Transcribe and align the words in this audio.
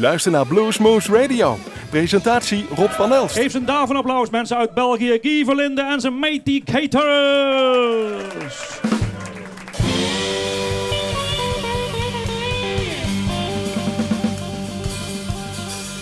U 0.00 0.02
luistert 0.02 0.34
naar 0.34 0.46
Bluesmoose 0.46 1.12
Radio. 1.12 1.58
Presentatie 1.90 2.66
Rob 2.74 2.90
van 2.90 3.12
Elst. 3.12 3.34
Geef 3.34 3.54
een 3.54 3.64
daarvan 3.64 3.96
applaus 3.96 4.30
mensen 4.30 4.56
uit 4.56 4.74
België. 4.74 5.18
Guy 5.22 5.44
Verlinde 5.44 5.82
en 5.82 6.00
zijn 6.00 6.18
Matey 6.18 6.62
Caters. 6.64 8.56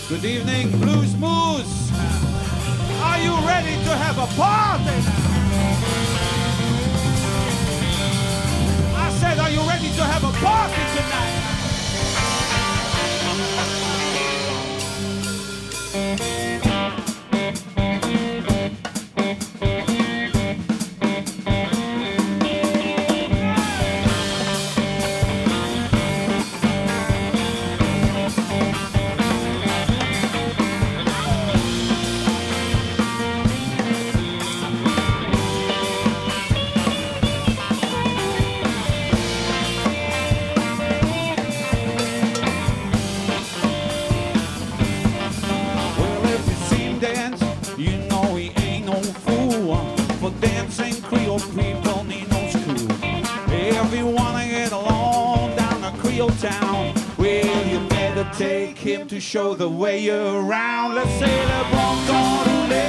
Good 0.08 0.22
evening, 0.22 0.78
Blues 0.78 1.16
Moose. 1.18 1.92
Are 3.02 3.22
you 3.22 3.46
ready 3.46 3.76
to 3.84 3.90
have 3.90 4.20
a 4.20 4.26
party? 4.36 4.98
I 8.94 9.10
said, 9.20 9.38
are 9.38 9.52
you 9.52 9.66
ready 9.68 9.90
to 9.96 10.02
have 10.02 10.24
a 10.24 10.32
party 10.40 10.80
tonight? 10.94 11.07
Take 58.38 58.78
him 58.78 59.08
to 59.08 59.18
show 59.18 59.54
the 59.54 59.68
way 59.68 60.08
around. 60.08 60.94
Let's 60.94 61.10
say 61.18 61.44
le 61.44 61.70
bon 61.72 62.87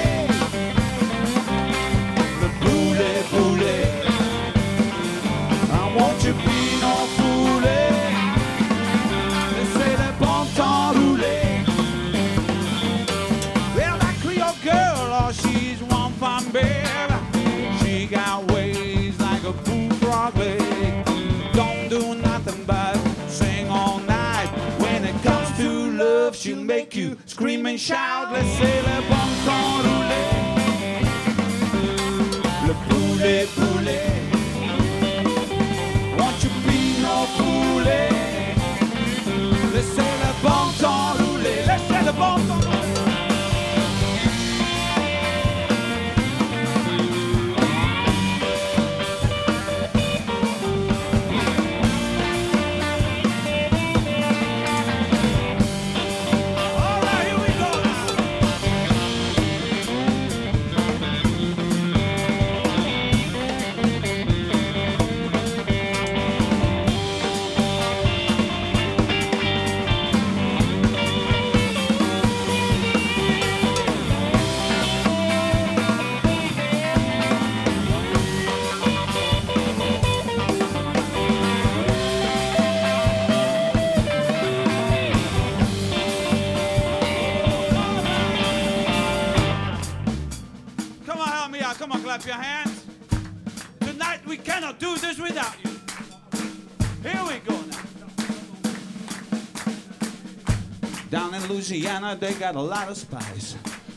They 102.16 102.34
got 102.34 102.56
a 102.56 102.62
lot 102.62 102.90
of 102.90 102.98
spice. 102.98 103.56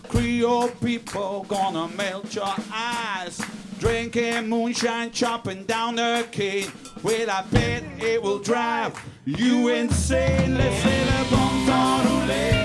Creole 0.09 0.69
people 0.85 1.47
gonna 1.49 1.89
melt 1.97 2.35
your 2.35 2.55
eyes. 2.71 3.41
Drinking 3.79 4.49
moonshine, 4.49 5.11
chopping 5.11 5.65
down 5.65 5.97
the 5.97 6.27
cane. 6.31 6.71
Well, 7.03 7.31
I 7.31 7.43
bet 7.51 7.83
it 7.99 8.23
will 8.23 8.39
drive 8.39 8.93
you 9.25 9.69
insane. 9.69 10.57
Say 10.57 11.05
le 11.05 11.31
bon 11.31 11.67
temps 11.67 12.05
roulé. 12.07 12.62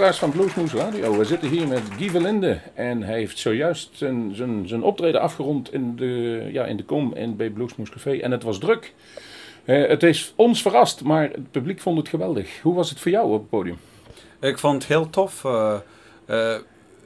Luisteraars 0.00 0.32
van 0.32 0.40
Bluesmoose 0.40 0.76
Radio, 0.76 1.18
we 1.18 1.24
zitten 1.24 1.48
hier 1.48 1.68
met 1.68 1.82
Guy 1.98 2.08
Verlinde 2.10 2.60
en 2.74 3.02
hij 3.02 3.18
heeft 3.18 3.38
zojuist 3.38 3.90
zijn, 3.92 4.34
zijn, 4.34 4.68
zijn 4.68 4.82
optreden 4.82 5.20
afgerond 5.20 5.72
in 5.72 5.96
de, 5.96 6.48
ja, 6.52 6.64
in 6.64 6.76
de 6.76 6.84
Kom 6.84 7.12
en 7.12 7.36
bij 7.36 7.50
Bluesmoose 7.50 7.92
Café 7.92 8.16
en 8.18 8.30
het 8.30 8.42
was 8.42 8.58
druk. 8.58 8.94
Eh, 9.64 9.88
het 9.88 10.02
is 10.02 10.32
ons 10.36 10.62
verrast, 10.62 11.02
maar 11.02 11.22
het 11.30 11.50
publiek 11.50 11.80
vond 11.80 11.98
het 11.98 12.08
geweldig. 12.08 12.60
Hoe 12.62 12.74
was 12.74 12.90
het 12.90 13.00
voor 13.00 13.10
jou 13.10 13.26
op 13.32 13.40
het 13.40 13.48
podium? 13.48 13.78
Ik 14.40 14.58
vond 14.58 14.74
het 14.74 14.86
heel 14.86 15.10
tof. 15.10 15.44
eh, 15.44 15.74
eh, 16.26 16.56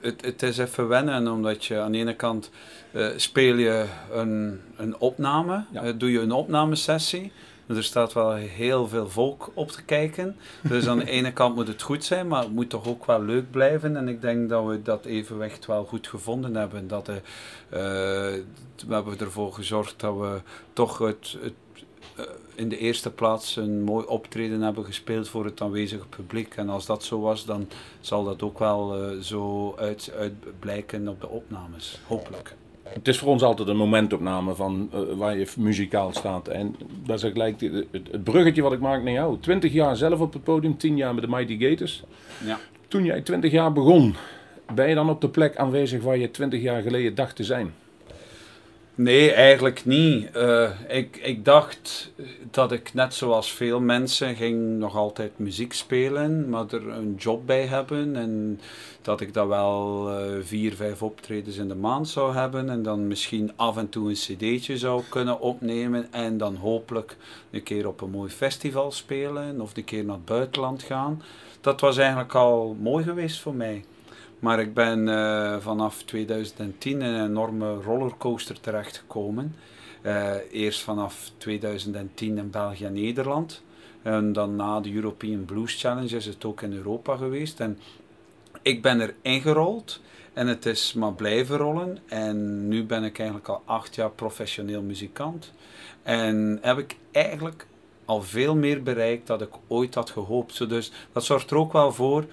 het, 0.00 0.24
het 0.24 0.42
is 0.42 0.58
even 0.58 0.88
wennen, 0.88 1.28
omdat 1.32 1.64
je 1.64 1.78
aan 1.80 1.92
de 1.92 1.98
ene 1.98 2.14
kant 2.16 2.50
speel 3.16 3.56
je 3.56 3.84
een, 4.12 4.60
een 4.76 4.98
opname, 4.98 5.64
Ja. 5.70 5.92
doe 5.92 6.10
je 6.12 6.20
een 6.20 6.32
opnamesessie. 6.32 7.32
Er 7.66 7.84
staat 7.84 8.12
wel 8.12 8.34
heel 8.34 8.88
veel 8.88 9.08
volk 9.08 9.50
op 9.54 9.70
te 9.70 9.82
kijken. 9.82 10.36
Dus 10.62 10.86
aan 10.86 10.98
de 10.98 11.10
ene 11.10 11.32
kant 11.32 11.54
moet 11.54 11.68
het 11.68 11.82
goed 11.82 12.04
zijn, 12.04 12.28
maar 12.28 12.42
het 12.42 12.52
moet 12.52 12.70
toch 12.70 12.86
ook 12.86 13.04
wel 13.06 13.22
leuk 13.22 13.50
blijven. 13.50 13.96
En 13.96 14.08
ik 14.08 14.20
denk 14.20 14.48
dat 14.48 14.66
we 14.66 14.82
dat 14.82 15.04
evenwicht 15.04 15.66
wel 15.66 15.84
goed 15.84 16.08
gevonden 16.08 16.54
hebben. 16.54 16.88
Dat 16.88 17.06
de, 17.06 17.20
eh, 17.68 17.80
we 18.86 18.94
hebben 18.94 19.18
ervoor 19.18 19.52
gezorgd 19.52 20.00
dat 20.00 20.16
we 20.18 20.40
toch 20.72 20.98
het, 20.98 21.38
eh, 22.16 22.24
in 22.54 22.68
de 22.68 22.78
eerste 22.78 23.10
plaats 23.10 23.56
een 23.56 23.82
mooi 23.82 24.06
optreden 24.06 24.60
hebben 24.60 24.84
gespeeld 24.84 25.28
voor 25.28 25.44
het 25.44 25.60
aanwezige 25.60 26.06
publiek. 26.06 26.56
En 26.56 26.68
als 26.68 26.86
dat 26.86 27.04
zo 27.04 27.20
was, 27.20 27.44
dan 27.44 27.68
zal 28.00 28.24
dat 28.24 28.42
ook 28.42 28.58
wel 28.58 28.94
eh, 28.94 29.18
zo 29.18 29.74
uit, 29.76 30.12
uit 30.18 30.32
op 31.08 31.20
de 31.20 31.28
opnames. 31.28 32.00
Hopelijk. 32.06 32.54
Het 32.88 33.08
is 33.08 33.18
voor 33.18 33.28
ons 33.28 33.42
altijd 33.42 33.68
een 33.68 33.76
momentopname 33.76 34.54
van 34.54 34.88
eh, 34.92 35.00
waar 35.16 35.38
je 35.38 35.46
muzikaal 35.58 36.12
staat. 36.12 36.48
En 36.48 36.76
dat 37.06 37.22
is 37.22 37.30
gelijk 37.30 37.60
het, 37.60 37.84
het- 37.90 38.24
bruggetje 38.24 38.62
wat 38.62 38.72
ik 38.72 38.80
maak 38.80 39.02
naar 39.02 39.12
jou. 39.12 39.36
20 39.40 39.72
jaar 39.72 39.96
zelf 39.96 40.20
op 40.20 40.32
het 40.32 40.44
podium, 40.44 40.76
10 40.76 40.96
jaar 40.96 41.14
met 41.14 41.24
de 41.24 41.30
Mighty 41.30 41.58
Gators. 41.58 42.02
Ja. 42.44 42.58
Toen 42.88 43.04
jij 43.04 43.20
20 43.20 43.50
jaar 43.50 43.72
begon, 43.72 44.14
ben 44.74 44.88
je 44.88 44.94
dan 44.94 45.10
op 45.10 45.20
de 45.20 45.28
plek 45.28 45.56
aanwezig 45.56 46.02
waar 46.02 46.16
je 46.18 46.30
20 46.30 46.62
jaar 46.62 46.82
geleden 46.82 47.14
dacht 47.14 47.36
te 47.36 47.44
zijn? 47.44 47.74
Nee, 48.96 49.32
eigenlijk 49.32 49.84
niet. 49.84 50.30
Eh, 50.30 50.70
ik, 50.88 51.16
ik 51.16 51.44
dacht 51.44 52.12
dat 52.50 52.72
ik 52.72 52.94
net 52.94 53.14
zoals 53.14 53.52
veel 53.52 53.80
mensen 53.80 54.36
ging 54.36 54.78
nog 54.78 54.96
altijd 54.96 55.38
muziek 55.38 55.72
spelen, 55.72 56.48
maar 56.48 56.64
er 56.70 56.88
een 56.88 57.14
job 57.18 57.46
bij 57.46 57.66
hebben. 57.66 58.16
En 58.16 58.60
dat 59.02 59.20
ik 59.20 59.34
dat 59.34 59.46
wel 59.48 60.10
eh, 60.10 60.26
vier, 60.42 60.74
vijf 60.74 61.02
optredens 61.02 61.56
in 61.56 61.68
de 61.68 61.74
maand 61.74 62.08
zou 62.08 62.34
hebben. 62.34 62.70
En 62.70 62.82
dan 62.82 63.06
misschien 63.06 63.52
af 63.56 63.76
en 63.76 63.88
toe 63.88 64.08
een 64.08 64.14
cd'tje 64.14 64.78
zou 64.78 65.02
kunnen 65.08 65.40
opnemen. 65.40 66.12
En 66.12 66.38
dan 66.38 66.56
hopelijk 66.56 67.16
een 67.50 67.62
keer 67.62 67.88
op 67.88 68.00
een 68.00 68.10
mooi 68.10 68.30
festival 68.30 68.92
spelen 68.92 69.60
of 69.60 69.76
een 69.76 69.84
keer 69.84 70.04
naar 70.04 70.16
het 70.16 70.24
buitenland 70.24 70.82
gaan. 70.82 71.22
Dat 71.60 71.80
was 71.80 71.96
eigenlijk 71.96 72.34
al 72.34 72.76
mooi 72.80 73.04
geweest 73.04 73.40
voor 73.40 73.54
mij. 73.54 73.84
Maar 74.44 74.60
ik 74.60 74.74
ben 74.74 75.08
eh, 75.08 75.56
vanaf 75.58 76.02
2010 76.02 77.02
in 77.02 77.08
een 77.08 77.28
enorme 77.28 77.74
rollercoaster 77.74 78.60
terechtgekomen. 78.60 79.54
Eh 80.02 80.34
eerst 80.50 80.80
vanaf 80.80 81.30
2010 81.36 82.38
in 82.38 82.50
België 82.50 82.84
en 82.84 82.92
Nederland. 82.92 83.62
En 84.02 84.32
dan 84.32 84.56
na 84.56 84.80
de 84.80 84.92
European 84.92 85.44
Blues 85.44 85.80
Challenge 85.80 86.16
is 86.16 86.26
het 86.26 86.44
ook 86.44 86.62
in 86.62 86.72
Europa 86.72 87.16
geweest. 87.16 87.60
En 87.60 87.78
ik 88.62 88.82
ben 88.82 89.00
er 89.00 89.14
ingerold 89.22 90.00
en 90.32 90.46
het 90.46 90.66
is 90.66 90.92
maar 90.92 91.12
blijven 91.12 91.56
rollen. 91.56 91.98
En 92.06 92.68
nu 92.68 92.84
ben 92.84 93.04
ik 93.04 93.18
eigenlijk 93.18 93.48
al 93.48 93.62
acht 93.64 93.94
jaar 93.94 94.10
professioneel 94.10 94.82
muzikant. 94.82 95.52
En 96.02 96.58
heb 96.62 96.78
ik 96.78 96.96
eigenlijk 97.12 97.66
al 98.04 98.22
veel 98.22 98.56
meer 98.56 98.82
bereikt 98.82 99.26
dan 99.26 99.40
ik 99.40 99.54
ooit 99.68 99.94
had 99.94 100.10
gehoopt. 100.10 100.68
Dus 100.68 100.92
dat 101.12 101.24
zorgt 101.24 101.50
er 101.50 101.56
ook 101.56 101.72
wel 101.72 101.92
voor 101.92 102.24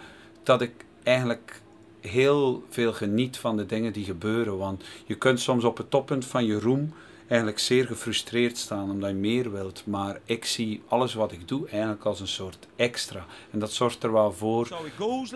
dat 0.43 0.61
ik 0.61 0.85
eigenlijk 1.03 1.60
heel 2.01 2.63
veel 2.69 2.93
geniet 2.93 3.37
van 3.37 3.57
de 3.57 3.65
dingen 3.65 3.93
die 3.93 4.05
gebeuren. 4.05 4.57
Want 4.57 4.83
je 5.05 5.15
kunt 5.15 5.39
soms 5.39 5.63
op 5.63 5.77
het 5.77 5.89
toppunt 5.89 6.25
van 6.25 6.45
je 6.45 6.59
roem 6.59 6.93
eigenlijk 7.27 7.59
zeer 7.59 7.85
gefrustreerd 7.85 8.57
staan 8.57 8.91
omdat 8.91 9.09
je 9.09 9.15
meer 9.15 9.51
wilt. 9.51 9.83
Maar 9.85 10.19
ik 10.25 10.45
zie 10.45 10.81
alles 10.87 11.13
wat 11.13 11.31
ik 11.31 11.47
doe 11.47 11.67
eigenlijk 11.67 12.05
als 12.05 12.19
een 12.19 12.27
soort 12.27 12.67
extra. 12.75 13.25
En 13.51 13.59
dat 13.59 13.71
zorgt 13.71 14.03
er 14.03 14.11
wel 14.11 14.33
voor 14.33 14.67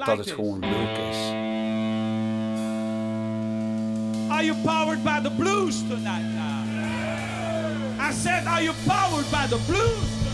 dat 0.06 0.18
het 0.18 0.32
gewoon 0.32 0.60
leuk 0.60 0.98
is. 1.10 1.18
Are 4.30 4.46
you 4.46 4.58
powered 4.64 5.04
by 5.04 5.22
the 5.22 5.32
blues 5.38 5.80
tonight 5.88 6.34
now? 6.34 6.64
I 8.10 8.14
said, 8.14 8.46
are 8.46 8.64
you 8.64 8.76
powered 8.86 9.30
by 9.32 9.48
the 9.48 9.60
blues 9.68 10.25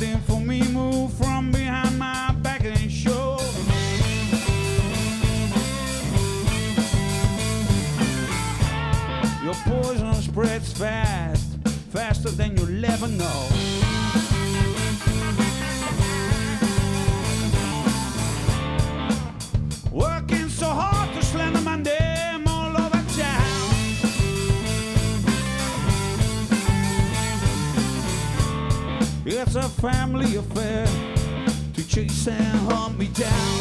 You 0.00 0.16
for 0.26 0.40
me, 0.40 0.62
move 0.68 1.12
from 1.12 1.52
behind 1.52 1.98
my 1.98 2.32
back 2.40 2.64
and 2.64 2.90
show. 2.90 3.38
Your 9.44 9.54
poison 9.66 10.14
spreads 10.14 10.72
fast, 10.72 11.58
faster 11.90 12.30
than 12.30 12.56
you'll 12.56 12.84
ever 12.86 13.06
know. 13.06 13.61
It's 29.54 29.66
a 29.66 29.68
family 29.82 30.36
affair 30.36 30.86
to 31.74 31.86
chase 31.86 32.26
and 32.26 32.72
hunt 32.72 32.98
me 32.98 33.08
down. 33.08 33.60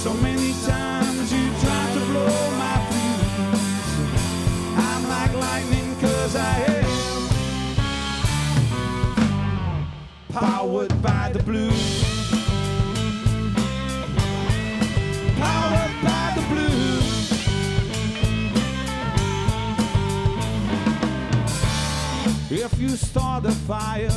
So 0.00 0.14
many 0.22 0.54
times 0.64 1.30
you 1.30 1.50
tried 1.60 1.92
to 1.92 2.00
blow 2.06 2.50
my 2.56 2.78
fuse. 2.88 3.92
I'm 4.78 5.06
like 5.06 5.34
lightning 5.34 6.00
cause 6.00 6.34
I 6.34 6.64
am 6.78 6.86
powered 10.32 11.02
by 11.02 11.30
the 11.34 11.42
blues. 11.42 12.11
You 22.82 22.96
start 22.96 23.44
a 23.44 23.52
fire, 23.52 24.10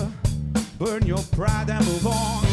burn 0.79 1.05
your 1.05 1.21
pride 1.31 1.69
and 1.69 1.85
move 1.85 2.07
on. 2.07 2.43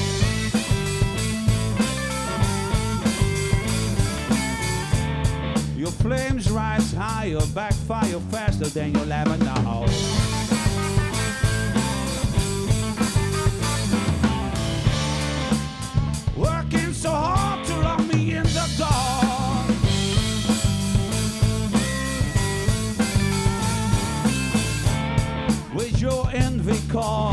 Your 5.75 5.91
flames 5.91 6.51
rise 6.51 6.93
higher, 6.93 7.41
backfire 7.55 8.21
faster 8.31 8.67
than 8.67 8.93
you'll 8.95 9.11
ever 9.11 9.39
know. 9.39 10.32
call. 26.93 27.32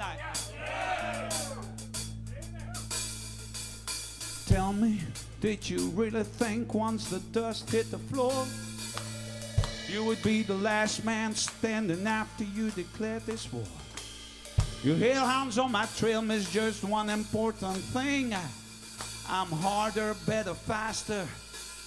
Tonight? 0.00 0.18
Tell 4.46 4.72
me, 4.72 5.00
did 5.40 5.68
you 5.68 5.88
really 5.90 6.22
think 6.22 6.74
once 6.74 7.10
the 7.10 7.20
dust 7.32 7.70
hit 7.70 7.90
the 7.90 7.98
floor, 7.98 8.46
you 9.88 10.04
would 10.04 10.22
be 10.22 10.42
the 10.42 10.54
last 10.54 11.04
man 11.04 11.34
standing 11.34 12.06
after 12.06 12.44
you 12.44 12.70
declared 12.70 13.26
this 13.26 13.52
war? 13.52 13.64
You 14.82 14.94
hellhounds 14.94 15.58
on 15.58 15.72
my 15.72 15.86
trail 15.96 16.22
miss 16.22 16.50
just 16.50 16.84
one 16.84 17.10
important 17.10 17.76
thing. 17.76 18.34
I'm 19.28 19.48
harder, 19.48 20.16
better, 20.26 20.54
faster, 20.54 21.26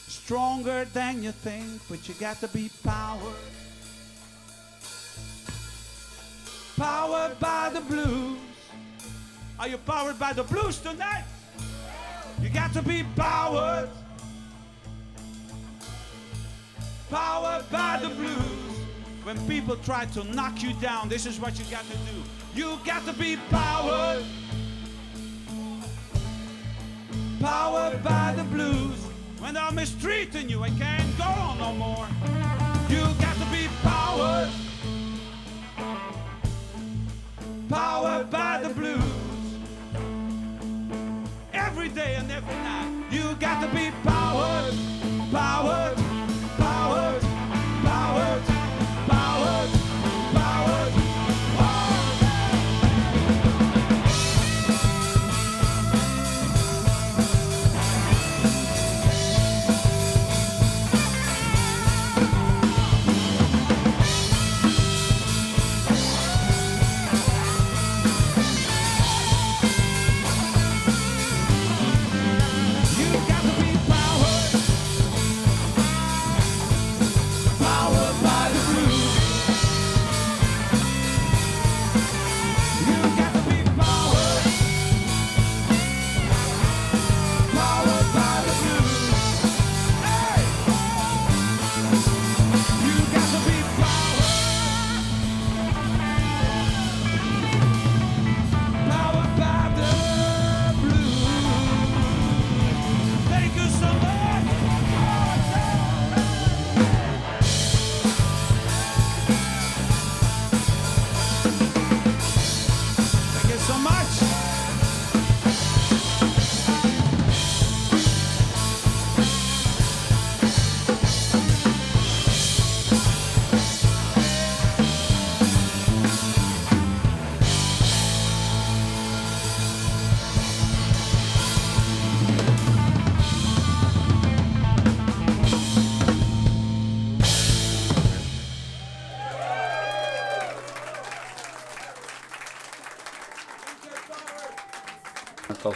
stronger 0.07 0.85
than 0.93 1.23
you 1.23 1.31
think, 1.31 1.81
but 1.89 2.07
you 2.07 2.13
got 2.15 2.39
to 2.41 2.47
be 2.49 2.69
powered. 2.83 3.33
Powered 6.77 7.39
by 7.39 7.69
the 7.71 7.81
blues. 7.81 8.39
Are 9.59 9.67
you 9.67 9.77
powered 9.77 10.17
by 10.17 10.33
the 10.33 10.43
blues 10.43 10.79
tonight? 10.79 11.25
You 12.41 12.49
got 12.49 12.73
to 12.73 12.81
be 12.81 13.03
powered. 13.15 13.89
Powered 17.09 17.69
by 17.71 17.99
the 18.01 18.09
blues. 18.09 18.63
When 19.23 19.37
people 19.47 19.77
try 19.77 20.05
to 20.07 20.23
knock 20.23 20.63
you 20.63 20.73
down, 20.81 21.09
this 21.09 21.25
is 21.25 21.39
what 21.39 21.57
you 21.59 21.65
got 21.65 21.85
to 21.85 21.97
do. 21.97 22.23
You 22.55 22.79
got 22.85 23.05
to 23.05 23.13
be 23.13 23.37
powered. 23.49 24.25
Powered 27.39 28.03
by 28.03 28.33
the 28.35 28.43
blues. 28.45 28.99
When 29.39 29.53
they're 29.53 29.71
mistreating 29.71 30.49
you, 30.49 30.63
I 30.63 30.69
can't 30.71 31.17
go 31.17 31.25
on 31.25 31.59
no 31.59 31.73
more. 31.73 32.07
You 32.89 33.01
got 33.21 33.35
to 33.35 33.45
be 33.51 33.67
powered. 33.83 34.49
Powered 37.69 38.29
by 38.29 38.61
the 38.61 38.69
blues. 38.69 39.01
Every 41.53 41.89
day 41.89 42.15
and 42.17 42.31
every 42.31 42.55
night. 42.55 43.05
You 43.09 43.35
got 43.39 43.61
to 43.61 43.67
be 43.75 43.91
powered. 44.03 44.22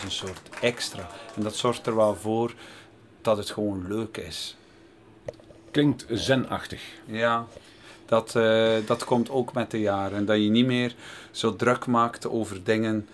Een 0.07 0.13
soort 0.13 0.49
extra. 0.61 1.09
En 1.35 1.43
dat 1.43 1.55
zorgt 1.55 1.87
er 1.87 1.95
wel 1.95 2.15
voor 2.15 2.53
dat 3.21 3.37
het 3.37 3.49
gewoon 3.49 3.87
leuk 3.87 4.17
is. 4.17 4.55
Klinkt 5.71 6.05
zenachtig. 6.09 6.81
Ja, 7.05 7.45
dat, 8.05 8.35
eh, 8.35 8.75
dat 8.85 9.03
komt 9.03 9.29
ook 9.29 9.53
met 9.53 9.71
de 9.71 9.79
jaren. 9.79 10.25
Dat 10.25 10.37
je 10.37 10.49
niet 10.49 10.65
meer 10.65 10.95
zo 11.31 11.55
druk 11.55 11.85
maakt 11.85 12.27
over 12.27 12.63
dingen 12.63 13.07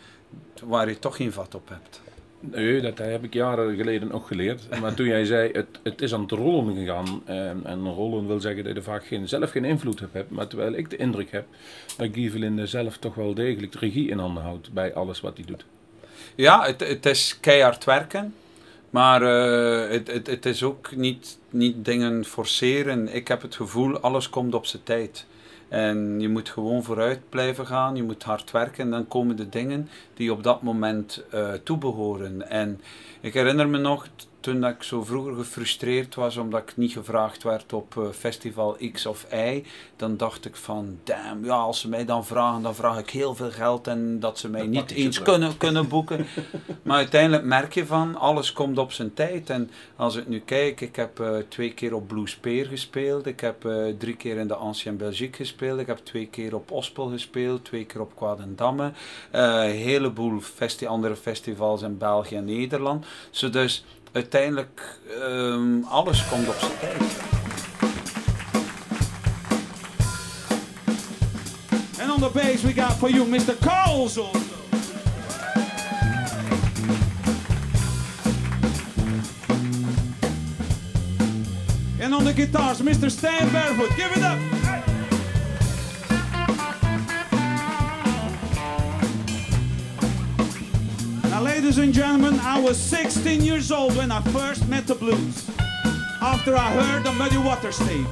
waar 0.63 0.89
je 0.89 0.99
toch 0.99 1.15
geen 1.15 1.31
vat 1.31 1.55
op 1.55 1.69
hebt. 1.69 2.01
Nee, 2.39 2.81
dat 2.81 2.97
heb 2.97 3.23
ik 3.23 3.33
jaren 3.33 3.75
geleden 3.75 4.11
ook 4.11 4.27
geleerd. 4.27 4.79
Maar 4.79 4.93
toen 4.93 5.05
jij 5.05 5.25
zei, 5.25 5.51
het, 5.51 5.79
het 5.83 6.01
is 6.01 6.13
aan 6.13 6.21
het 6.21 6.31
rollen 6.31 6.75
gegaan. 6.75 7.21
En, 7.25 7.61
en 7.63 7.87
rollen 7.87 8.27
wil 8.27 8.39
zeggen 8.39 8.63
dat 8.63 8.73
je 8.73 8.77
er 8.77 8.85
vaak 8.85 9.05
geen, 9.05 9.27
zelf 9.27 9.51
geen 9.51 9.65
invloed 9.65 10.01
op 10.01 10.13
hebt. 10.13 10.29
Maar 10.29 10.47
terwijl 10.47 10.73
ik 10.73 10.89
de 10.89 10.97
indruk 10.97 11.31
heb 11.31 11.45
dat 11.97 12.09
Guy 12.13 12.29
Verlinde 12.29 12.65
zelf 12.65 12.97
toch 12.97 13.15
wel 13.15 13.33
degelijk 13.33 13.71
de 13.71 13.79
regie 13.79 14.09
in 14.09 14.19
handen 14.19 14.43
houdt 14.43 14.73
bij 14.73 14.93
alles 14.93 15.21
wat 15.21 15.37
hij 15.37 15.45
doet. 15.45 15.65
Ja, 16.35 16.65
het, 16.65 16.79
het 16.79 17.05
is 17.05 17.37
keihard 17.39 17.83
werken. 17.83 18.33
Maar 18.89 19.21
eh, 19.21 19.91
het, 19.91 20.07
het, 20.07 20.27
het 20.27 20.45
is 20.45 20.63
ook 20.63 20.95
niet, 20.95 21.37
niet 21.49 21.85
dingen 21.85 22.25
forceren. 22.25 23.15
Ik 23.15 23.27
heb 23.27 23.41
het 23.41 23.55
gevoel, 23.55 23.99
alles 23.99 24.29
komt 24.29 24.53
op 24.53 24.65
zijn 24.65 24.83
tijd. 24.83 25.25
En 25.69 26.19
je 26.19 26.29
moet 26.29 26.49
gewoon 26.49 26.83
vooruit 26.83 27.19
blijven 27.29 27.65
gaan. 27.65 27.95
Je 27.95 28.03
moet 28.03 28.23
hard 28.23 28.51
werken. 28.51 28.83
En 28.83 28.89
dan 28.89 29.07
komen 29.07 29.35
de 29.35 29.49
dingen 29.49 29.89
die 30.13 30.31
op 30.31 30.43
dat 30.43 30.61
moment 30.61 31.23
eh 31.29 31.53
toebehoren. 31.63 32.49
En 32.49 32.81
ik 33.21 33.33
herinner 33.33 33.69
me 33.69 33.77
nog, 33.77 34.07
toen 34.43 34.61
dat 34.61 34.71
ik 34.71 34.83
zo 34.83 35.03
vroeger 35.03 35.35
gefrustreerd 35.35 36.15
was 36.15 36.37
omdat 36.37 36.61
ik 36.61 36.77
niet 36.77 36.91
gevraagd 36.91 37.43
werd 37.43 37.73
op 37.73 37.97
eh, 37.97 38.03
festival 38.11 38.77
X 38.91 39.05
of 39.05 39.25
Y, 39.33 39.63
dan 39.95 40.17
dacht 40.17 40.45
ik 40.45 40.55
van, 40.55 40.99
damn, 41.03 41.45
ja, 41.45 41.55
als 41.55 41.79
ze 41.79 41.89
mij 41.89 42.05
dan 42.05 42.25
vragen, 42.25 42.61
dan 42.61 42.75
vraag 42.75 42.99
ik 42.99 43.09
heel 43.09 43.35
veel 43.35 43.51
geld 43.51 43.87
en 43.87 44.19
dat 44.19 44.39
ze 44.39 44.49
mij 44.49 44.67
niet 44.67 44.91
eens 44.91 45.21
kunnen, 45.21 45.57
kunnen 45.57 45.87
boeken. 45.93 46.25
maar 46.81 46.97
uiteindelijk 46.97 47.43
merk 47.43 47.73
je 47.73 47.85
van, 47.85 48.15
alles 48.15 48.53
komt 48.53 48.77
op 48.77 48.91
zijn 48.91 49.13
tijd. 49.13 49.49
En 49.49 49.69
als 49.95 50.15
ik 50.15 50.27
nu 50.27 50.39
kijk, 50.39 50.81
ik 50.81 50.95
heb 50.95 51.19
eh, 51.19 51.35
twee 51.47 51.73
keer 51.73 51.93
op 51.93 52.07
Blue 52.07 52.27
Spear 52.27 52.65
gespeeld, 52.65 53.25
ik 53.25 53.39
heb 53.39 53.65
eh, 53.65 53.85
drie 53.97 54.15
keer 54.15 54.37
in 54.37 54.47
de 54.47 54.55
Ancien 54.55 54.97
Belgique 54.97 55.35
gespeeld, 55.35 55.79
ik 55.79 55.87
heb 55.87 55.97
twee 55.97 56.27
keer 56.27 56.55
op 56.55 56.71
Ospel 56.71 57.07
gespeeld, 57.07 57.65
twee 57.65 57.85
keer 57.85 58.01
op 58.01 58.15
Quadendamme, 58.15 58.91
eh, 59.31 59.41
een 59.41 59.75
heleboel 59.75 60.39
festi 60.39 60.85
andere 60.85 61.15
festivals 61.15 61.81
in 61.81 61.97
België 61.97 62.35
en 62.35 62.45
Nederland. 62.45 63.05
Zo 63.29 63.49
dus 63.49 63.83
uiteindelijk, 64.13 64.99
ehm, 65.21 65.83
alles 65.83 66.27
komt 66.27 66.47
op 66.47 66.55
zijn 66.59 66.71
tijd. 66.79 67.01
And 72.01 72.11
on 72.11 72.19
the 72.19 72.29
bass, 72.33 72.61
we 72.63 72.73
got 72.73 72.97
for 72.97 73.09
you 73.09 73.27
Mr. 73.27 73.55
Coles 73.61 74.17
also. 74.17 74.39
And 82.01 82.13
on 82.13 82.23
the 82.23 82.33
guitars, 82.33 82.81
Mr. 82.81 83.09
Stan 83.09 83.51
Barefoot. 83.51 83.89
Give 83.95 84.11
it 84.11 84.23
up. 84.23 84.62
Now, 91.33 91.41
ladies 91.41 91.79
and 91.79 91.91
gentlemen, 91.91 92.39
I 92.41 92.59
was 92.59 92.77
16 92.77 93.41
years 93.41 93.71
old 93.71 93.97
when 93.97 94.11
I 94.11 94.21
first 94.21 94.67
met 94.67 94.85
the 94.85 94.93
blues. 94.93 95.49
After 96.21 96.55
I 96.55 96.71
heard 96.73 97.03
the 97.03 97.11
Muddy 97.11 97.39
Waters 97.39 97.79
tape 97.79 98.05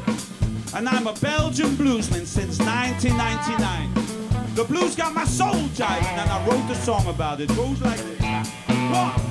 and 0.73 0.89
I'm 0.89 1.05
a 1.05 1.13
Belgian 1.13 1.69
bluesman 1.75 2.25
since 2.25 2.57
1999. 2.57 4.55
The 4.55 4.63
blues 4.63 4.95
got 4.95 5.13
my 5.13 5.25
soul 5.25 5.53
jiving, 5.77 6.17
and 6.17 6.31
I 6.31 6.47
wrote 6.47 6.67
a 6.71 6.75
song 6.75 7.05
about 7.05 7.39
it. 7.41 7.49
Goes 7.49 7.79
like 7.83 7.99
this: 7.99 8.21
One, 8.89 9.30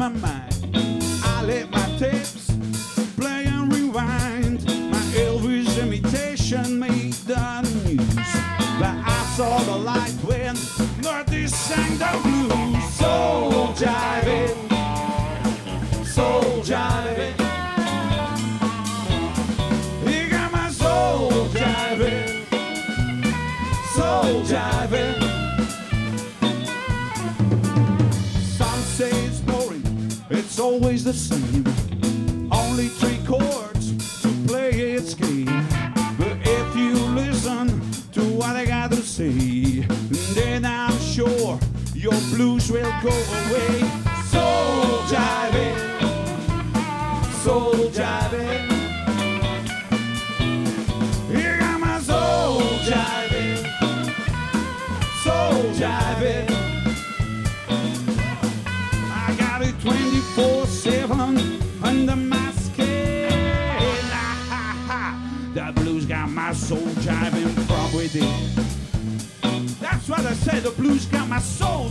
mamá. 0.00 0.39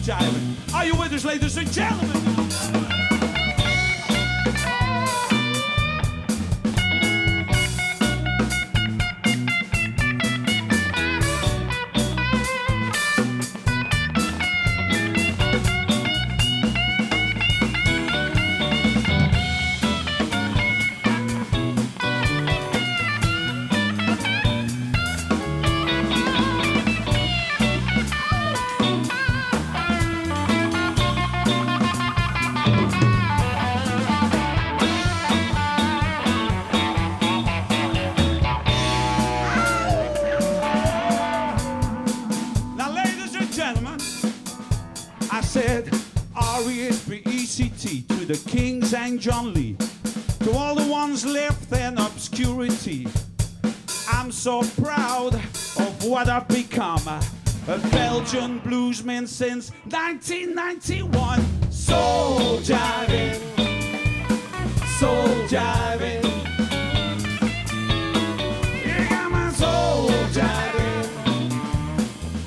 Jiving. 0.10 0.74
Are 0.74 0.86
you 0.86 0.96
with 0.96 1.14
us, 1.14 1.24
ladies 1.24 1.56
and 1.58 1.72
gentlemen? 1.72 2.39
John 49.20 49.54
Lee, 49.54 49.76
to 50.40 50.52
all 50.54 50.76
the 50.76 50.90
ones 50.90 51.26
left 51.26 51.72
in 51.74 51.98
obscurity. 51.98 53.06
I'm 54.08 54.32
so 54.32 54.62
proud 54.82 55.36
of 55.36 56.06
what 56.06 56.30
I've 56.30 56.48
become. 56.48 57.06
A 57.08 57.78
Belgian 57.92 58.62
bluesman 58.62 59.28
since 59.28 59.72
1991. 59.90 61.72
Soul 61.72 62.60
jiving, 62.60 63.40
soul 64.98 65.28
jiving. 65.48 66.24
Got 69.10 69.32
my 69.32 69.52
soul 69.52 70.10
jiving 70.32 70.70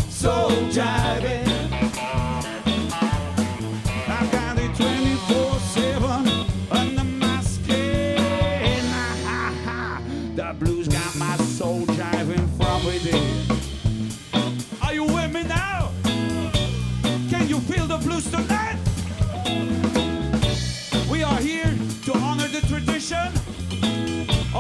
soul 0.09 0.51
jiving. 0.71 1.42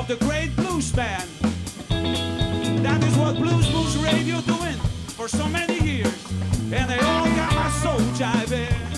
Of 0.02 0.18
the 0.18 0.24
great 0.24 0.54
blues 0.56 0.90
band. 0.92 1.28
That 2.82 3.02
is 3.04 3.16
what 3.16 3.36
Blues 3.36 3.72
Moose 3.72 3.96
Radio 3.96 4.40
doing 4.40 4.76
for 5.16 5.28
so 5.28 5.46
many 5.46 5.78
years. 5.78 6.32
And 6.72 6.90
they 6.90 6.98
all 6.98 7.26
got 7.26 7.54
my 7.54 7.70
soul 7.82 8.00
jiving. 8.18 8.91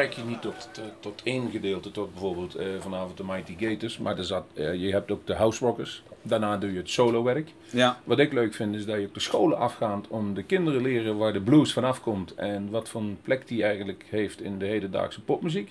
Beperk 0.00 0.24
je 0.24 0.30
niet 0.30 0.42
tot, 0.42 0.68
tot, 0.72 0.92
tot 1.00 1.20
één 1.24 1.50
gedeelte, 1.50 1.90
tot 1.90 2.12
bijvoorbeeld 2.12 2.54
eh, 2.54 2.66
vanavond 2.78 3.16
de 3.16 3.24
Mighty 3.24 3.56
Gators. 3.58 3.98
Maar 3.98 4.18
er 4.18 4.24
zat, 4.24 4.44
eh, 4.54 4.74
je 4.74 4.90
hebt 4.90 5.10
ook 5.10 5.26
de 5.26 5.34
House 5.34 5.64
Rockers. 5.64 6.02
Daarna 6.22 6.56
doe 6.56 6.72
je 6.72 6.78
het 6.78 6.90
solowerk. 6.90 7.52
Ja, 7.70 8.00
Wat 8.04 8.18
ik 8.18 8.32
leuk 8.32 8.54
vind 8.54 8.74
is 8.74 8.86
dat 8.86 9.00
je 9.00 9.06
op 9.06 9.14
de 9.14 9.20
scholen 9.20 9.58
afgaat 9.58 10.08
om 10.08 10.34
de 10.34 10.42
kinderen 10.42 10.82
leren 10.82 11.16
waar 11.16 11.32
de 11.32 11.40
blues 11.40 11.72
vanaf 11.72 12.00
komt. 12.00 12.34
En 12.34 12.70
wat 12.70 12.88
voor 12.88 13.02
plek 13.22 13.48
die 13.48 13.62
eigenlijk 13.62 14.04
heeft 14.08 14.42
in 14.42 14.58
de 14.58 14.66
hedendaagse 14.66 15.20
popmuziek. 15.20 15.70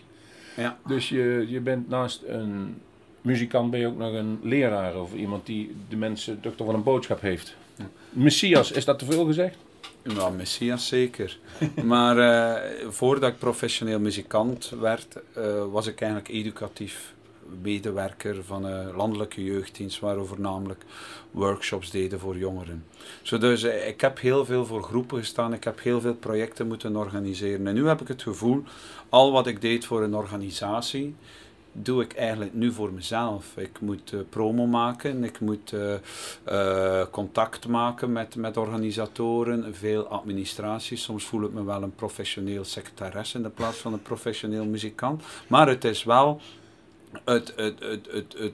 ja. 0.55 0.77
Dus 0.87 1.09
je, 1.09 1.45
je 1.47 1.59
bent 1.59 1.89
naast 1.89 2.23
een 2.27 2.81
muzikant 3.21 3.71
ben 3.71 3.79
je 3.79 3.87
ook 3.87 3.97
nog 3.97 4.13
een 4.13 4.39
leraar 4.43 5.01
of 5.01 5.13
iemand 5.13 5.45
die 5.45 5.75
de 5.89 5.95
mensen 5.95 6.39
toch 6.39 6.55
toch 6.55 6.67
wel 6.67 6.75
een 6.75 6.83
boodschap 6.83 7.21
heeft. 7.21 7.55
Messias, 8.09 8.71
is 8.71 8.85
dat 8.85 8.99
te 8.99 9.05
veel 9.05 9.25
gezegd? 9.25 9.57
Ja, 10.01 10.29
Messias 10.29 10.87
zeker. 10.87 11.39
maar 11.83 12.17
eh, 12.17 12.87
voordat 12.89 13.31
ik 13.31 13.39
professioneel 13.39 13.99
muzikant 13.99 14.69
werd, 14.79 15.17
eh, 15.33 15.63
was 15.71 15.87
ik 15.87 16.01
eigenlijk 16.01 16.31
educatief 16.31 17.13
medewerker 17.61 18.43
van 18.43 18.63
een 18.63 18.95
landelijke 18.95 19.43
jeugddienst, 19.43 19.99
waar 19.99 20.19
we 20.19 20.25
voornamelijk 20.25 20.83
workshops 21.31 21.91
deden 21.91 22.19
voor 22.19 22.37
jongeren. 22.37 22.85
Zo 23.21 23.37
dus 23.37 23.63
eh, 23.63 23.87
ik 23.87 24.01
heb 24.01 24.19
heel 24.19 24.45
veel 24.45 24.65
voor 24.65 24.83
groepen 24.83 25.17
gestaan, 25.17 25.53
ik 25.53 25.63
heb 25.63 25.81
heel 25.81 26.01
veel 26.01 26.15
projecten 26.15 26.67
moeten 26.67 26.95
organiseren. 26.95 27.67
En 27.67 27.73
nu 27.73 27.87
heb 27.87 28.01
ik 28.01 28.07
het 28.07 28.21
gevoel, 28.21 28.63
al 29.09 29.31
wat 29.31 29.47
ik 29.47 29.61
deed 29.61 29.85
voor 29.85 30.03
een 30.03 30.15
organisatie, 30.15 31.15
doe 31.83 32.03
ik 32.03 32.13
eigenlijk 32.13 32.53
nu 32.53 32.71
voor 32.71 32.93
mezelf. 32.93 33.57
Ik 33.57 33.79
moet 33.79 34.13
eh, 34.13 34.19
promo 34.29 34.65
maken, 34.65 35.23
ik 35.23 35.39
moet 35.39 35.73
eh, 35.73 35.93
eh, 36.43 37.07
contact 37.11 37.67
maken 37.67 38.11
met, 38.11 38.35
met 38.35 38.57
organisatoren, 38.57 39.75
veel 39.75 40.07
administratie. 40.07 40.97
Soms 40.97 41.25
voel 41.25 41.43
ik 41.43 41.51
me 41.51 41.63
wel 41.63 41.83
een 41.83 41.95
professioneel 41.95 42.63
secretaris 42.63 43.33
in 43.33 43.43
de 43.43 43.49
plaats 43.49 43.77
van 43.77 43.93
een 43.93 44.01
professioneel 44.01 44.65
muzikant. 44.65 45.23
Maar 45.47 45.67
het 45.67 45.83
is 45.83 46.03
wel 46.03 46.41
het, 47.23 47.53
het, 47.55 47.79
het, 47.79 48.07
het, 48.11 48.35
het, 48.37 48.53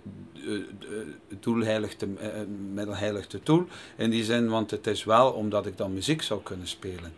het, 1.30 1.44
doel 1.44 1.64
heiligt 1.64 3.40
doel. 3.44 3.68
In 3.98 4.10
die 4.10 4.24
zin, 4.24 4.50
want 4.50 4.72
het 4.72 4.88
is 4.88 5.04
wel 5.04 5.32
omdat 5.32 5.66
ik 5.66 5.78
dan 5.78 5.94
muziek 5.94 6.22
zou 6.22 6.42
kunnen 6.44 6.68
spelen. 6.68 7.14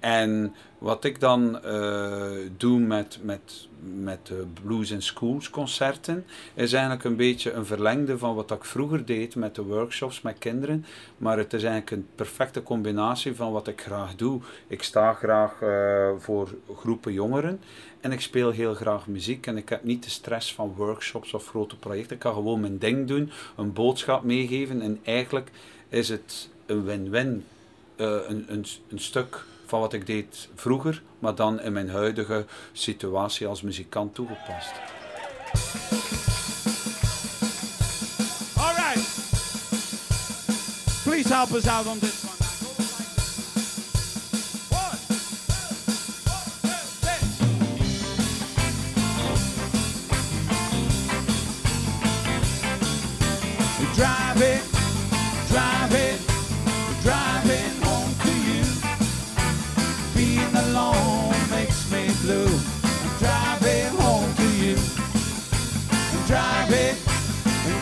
En 0.00 0.54
wat 0.78 1.04
ik 1.04 1.20
dan 1.20 1.60
doe 2.56 2.78
met, 2.78 3.18
met, 3.22 3.68
met 3.82 4.26
de 4.26 4.46
Blues 4.62 4.90
in 4.90 5.02
Schools 5.02 5.50
concerten, 5.50 6.24
is 6.54 6.72
eigenlijk 6.72 7.04
een 7.04 7.16
beetje 7.16 7.52
een 7.52 7.66
verlengde 7.66 8.18
van 8.18 8.34
wat 8.34 8.50
ik 8.50 8.64
vroeger 8.64 9.04
deed 9.04 9.34
met 9.34 9.54
de 9.54 9.62
workshops 9.62 10.22
met 10.22 10.38
kinderen. 10.38 10.84
Maar 11.16 11.38
het 11.38 11.52
is 11.52 11.62
eigenlijk 11.62 11.90
een 11.90 12.06
perfecte 12.14 12.62
combinatie 12.62 13.34
van 13.34 13.52
wat 13.52 13.68
ik 13.68 13.80
graag 13.80 14.16
doe. 14.16 14.40
Ik 14.66 14.82
sta 14.82 15.12
graag 15.12 15.62
eh, 15.62 16.10
voor 16.18 16.48
groepen 16.76 17.12
jongeren 17.12 17.60
en 18.00 18.12
ik 18.12 18.20
speel 18.20 18.50
heel 18.50 18.74
graag 18.74 19.06
muziek. 19.06 19.46
En 19.46 19.56
ik 19.56 19.68
heb 19.68 19.84
niet 19.84 20.04
de 20.04 20.10
stress 20.10 20.54
van 20.54 20.74
workshops 20.76 21.34
of 21.34 21.48
grote 21.48 21.76
projecten. 21.76 22.14
Ik 22.14 22.22
kan 22.22 22.34
gewoon 22.34 22.60
mijn 22.60 22.78
ding 22.78 23.08
doen, 23.08 23.30
een 23.56 23.72
boodschap 23.72 24.22
meegeven. 24.22 24.80
En 24.80 24.98
eigenlijk 25.04 25.50
is 25.88 26.08
het 26.08 26.48
een 26.66 26.84
win-win. 26.84 27.44
eh, 27.96 28.06
een, 28.28 28.44
een, 28.48 28.64
een 28.88 28.98
stuk 28.98 29.44
van 29.70 29.80
wat 29.80 29.92
ik 29.92 30.06
deed 30.06 30.48
vroeger, 30.54 31.02
maar 31.18 31.34
dan 31.34 31.60
in 31.60 31.72
mijn 31.72 31.90
huidige 31.90 32.44
situatie 32.72 33.46
als 33.46 33.62
muzikant 33.62 34.14
toegepast. 34.14 34.72
All 38.56 38.74
right. 38.74 39.04
Please 41.04 41.34
help 41.34 41.50
us 41.50 41.66
out 41.66 41.86
on 41.86 41.98
this 41.98 42.19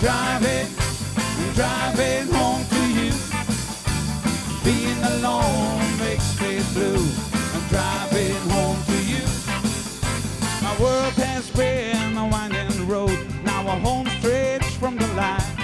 driving, 0.09 0.67
I'm 1.39 1.53
driving 1.53 2.29
home 2.33 2.65
to 2.75 2.83
you. 2.99 3.13
Being 4.65 5.01
alone 5.05 5.85
makes 5.99 6.41
me 6.41 6.63
blue. 6.73 7.05
I'm 7.55 7.65
driving 7.69 8.41
home 8.55 8.81
to 8.91 8.99
you. 9.13 9.25
My 10.63 10.75
world 10.81 11.13
has 11.27 11.51
been 11.51 12.17
a 12.17 12.27
winding 12.27 12.89
road. 12.89 13.19
Now 13.45 13.61
a 13.69 13.77
home 13.87 14.09
stretch 14.19 14.65
from 14.81 14.97
the 14.97 15.09
line. 15.09 15.57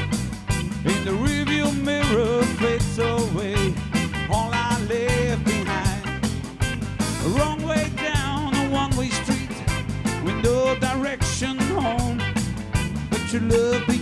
In 0.90 0.98
the 1.06 1.14
rearview 1.24 1.66
mirror 1.82 2.42
fades 2.60 2.98
away. 2.98 3.74
All 4.30 4.50
I 4.52 4.78
left 4.90 5.44
behind. 5.46 6.04
Wrong 7.34 7.62
way 7.66 7.90
down 7.96 8.54
a 8.54 8.68
one-way 8.68 9.08
street 9.08 9.56
with 10.22 10.36
no 10.44 10.74
direction 10.86 11.56
home. 11.80 12.20
But 13.08 13.32
your 13.32 13.42
love 13.42 13.93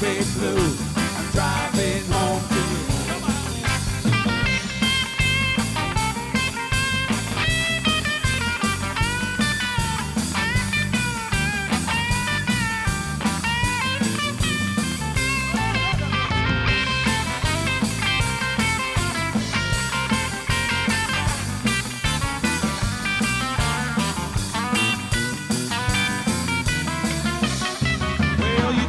big 0.00 0.24
blue. 0.34 0.87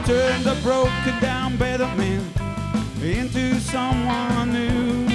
Turned 0.10 0.48
a 0.48 0.56
broken 0.64 1.20
down 1.22 1.56
better 1.58 1.86
man 1.96 2.24
into 3.00 3.60
someone 3.60 4.52
new. 4.52 5.08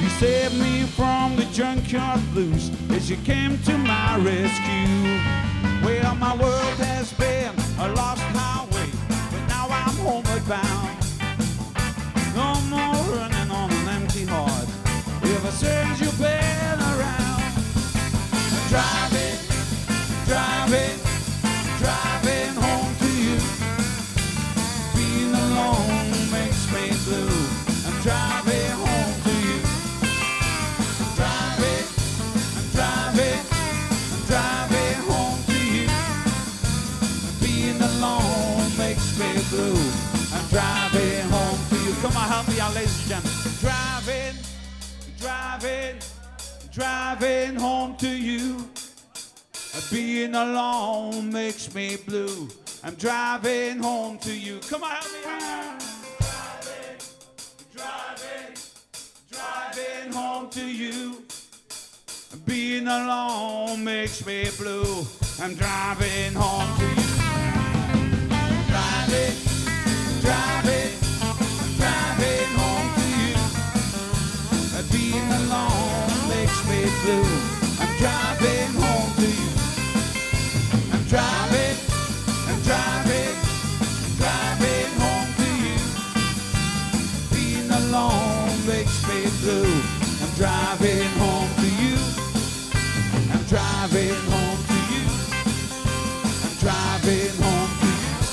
You 0.00 0.08
saved 0.20 0.54
me 0.60 0.84
from 0.84 1.34
the 1.34 1.44
junkyard 1.46 2.20
blues 2.32 2.70
as 2.90 3.10
you 3.10 3.16
came 3.24 3.58
to 3.64 3.76
my 3.76 4.16
rescue. 4.18 5.18
Well, 5.84 6.14
my 6.14 6.36
world 6.36 6.78
has 6.86 7.12
been 7.14 7.52
a 7.80 7.88
lost 7.94 8.22
highway, 8.38 8.90
but 9.32 9.42
now 9.48 9.66
I'm 9.70 9.96
homeward 10.06 10.46
bound. 10.46 10.96
No 12.40 12.48
more 12.70 13.02
running 13.16 13.50
on 13.50 13.72
an 13.72 13.88
empty 13.88 14.24
heart. 14.24 14.68
Ever 15.34 15.50
since 15.50 16.00
you've 16.00 16.20
been 16.20 16.78
around, 16.92 17.42
driving, 18.70 19.38
driving, 20.30 20.96
driving 21.80 22.54
home 22.62 22.75
I'm 27.08 28.02
driving 28.02 28.70
home 28.82 29.14
to 29.22 29.32
you. 29.46 29.60
Driving, 31.14 31.86
I'm 32.56 32.66
driving, 32.74 33.40
I'm 34.12 34.22
driving 34.26 34.98
home 35.06 35.38
to 35.46 35.58
you. 35.70 35.88
Being 37.40 37.80
alone 37.80 38.76
makes 38.76 39.16
me 39.20 39.38
blue. 39.50 39.78
I'm 40.34 40.48
driving 40.48 41.30
home 41.30 41.58
to 41.68 41.76
you. 41.84 41.94
Come 42.02 42.16
on, 42.16 42.28
help 42.28 42.48
me. 42.48 42.56
Driving, 43.60 44.34
driving, 45.20 45.96
driving 46.72 47.54
home 47.54 47.96
to 47.98 48.08
you. 48.08 48.68
Being 49.92 50.34
alone 50.34 51.32
makes 51.32 51.72
me 51.72 51.98
blue. 52.04 52.48
I'm 52.82 52.94
driving 52.96 53.78
home 53.78 54.18
to 54.18 54.36
you. 54.36 54.58
Come 54.68 54.82
on, 54.82 54.90
help 54.90 55.12
me 55.12 55.18
out. 55.30 55.75
Driving, 58.16 58.56
driving, 59.30 60.12
home 60.12 60.48
to 60.50 60.66
you. 60.66 61.22
Being 62.46 62.86
alone 62.86 63.84
makes 63.84 64.24
me 64.24 64.48
blue. 64.56 65.04
I'm 65.38 65.54
driving 65.54 66.32
home 66.32 66.78
to 66.78 66.86
you. 66.86 67.08
Driving, 68.72 69.36
driving, 70.22 70.92
driving 71.76 72.50
home 72.56 72.88
to 72.96 73.06
you. 73.20 73.36
Being 74.92 75.28
alone 75.42 76.28
makes 76.30 76.58
me 76.70 76.88
blue. 77.02 77.28
I'm 77.80 77.92
driving 77.98 78.55
driving 93.48 94.14
home 94.32 94.60
to 94.70 94.78
you. 94.92 95.06
I'm 96.44 96.54
driving 96.64 97.34
home 97.42 97.72
to 97.80 97.86
you. 97.86 98.26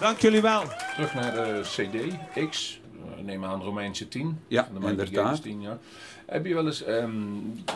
Dank 0.00 0.18
jullie 0.20 0.40
wel. 0.40 0.62
Terug 0.94 1.14
naar 1.14 1.34
de 1.34 1.60
CD 1.62 1.96
X, 2.50 2.80
eh, 3.16 3.24
neem 3.24 3.44
aan 3.44 3.62
Romeinse 3.62 4.08
10. 4.08 4.40
Ja, 4.48 4.68
van 4.72 4.80
de 4.80 4.88
inderdaad. 4.88 5.24
Gators 5.24 5.40
10, 5.40 5.60
ja. 5.60 5.78
Heb 6.26 6.46
je 6.46 6.54
wel 6.54 6.66
eens, 6.66 6.82
ehm, 6.82 7.12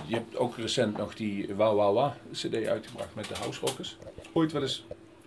je 0.07 0.15
hebt 0.15 0.37
ook 0.37 0.57
recent 0.57 0.97
nog 0.97 1.15
die 1.15 1.55
Wow 1.55 1.77
Wow 1.77 1.95
Wow 1.95 2.13
CD 2.33 2.67
uitgebracht 2.67 3.15
met 3.15 3.29
de 3.29 3.35
House 3.35 3.61
Rockers. 3.61 3.97
Ooit 4.33 4.53
wel 4.53 4.63
eens 4.63 4.85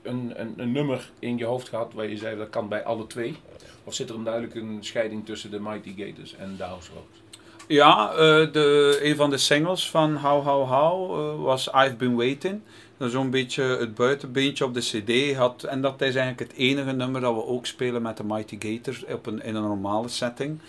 een, 0.10 0.34
een, 0.36 0.54
een 0.58 0.72
nummer 0.72 1.10
in 1.20 1.38
je 1.38 1.46
hoofd 1.46 1.70
gehad 1.70 1.94
waar 1.94 2.08
je 2.08 2.18
zei 2.18 2.38
dat 2.38 2.50
kan 2.50 2.68
bij 2.68 2.84
alle 2.84 3.08
twee? 3.08 3.36
Of 3.84 3.94
zit 3.94 4.10
er 4.10 4.16
een 4.16 4.24
duidelijk 4.24 4.56
een 4.56 4.78
scheiding 4.82 5.26
tussen 5.26 5.52
de 5.52 5.60
Mighty 5.60 5.94
Gators 5.98 6.36
en 6.36 6.56
de 6.58 6.64
House 6.64 6.92
Rockers? 6.94 7.20
Ja, 7.68 8.12
eh, 8.12 8.18
de, 8.52 9.00
een 9.02 9.16
van 9.16 9.30
de 9.30 9.38
singles 9.38 9.90
van 9.90 10.16
How 10.16 10.46
How 10.46 10.70
How 10.70 11.20
eh, 11.20 11.44
was 11.44 11.68
I've 11.68 11.96
Been 11.96 12.16
Waiting. 12.16 12.62
Dat 12.98 13.08
is 13.08 13.14
zo'n 13.14 13.30
beetje 13.30 13.64
het 13.64 13.96
buitenbeentje 13.96 14.66
op 14.66 14.74
de 14.74 14.80
cd. 14.80 15.36
Had, 15.36 15.64
en 15.64 15.82
dat 15.82 16.02
is 16.02 16.16
eigenlijk 16.16 16.52
het 16.52 16.60
enige 16.60 16.92
nummer 16.92 17.22
dat 17.22 17.34
we 17.34 17.46
ook 17.46 17.66
spelen 17.66 18.02
met 18.02 18.18
de 18.18 18.24
Mighty 18.24 18.58
Gators 18.60 19.06
op 19.06 19.26
een, 19.26 19.44
in 19.44 19.56
een 19.56 19.64
normale 19.64 20.08
setting. 20.08 20.60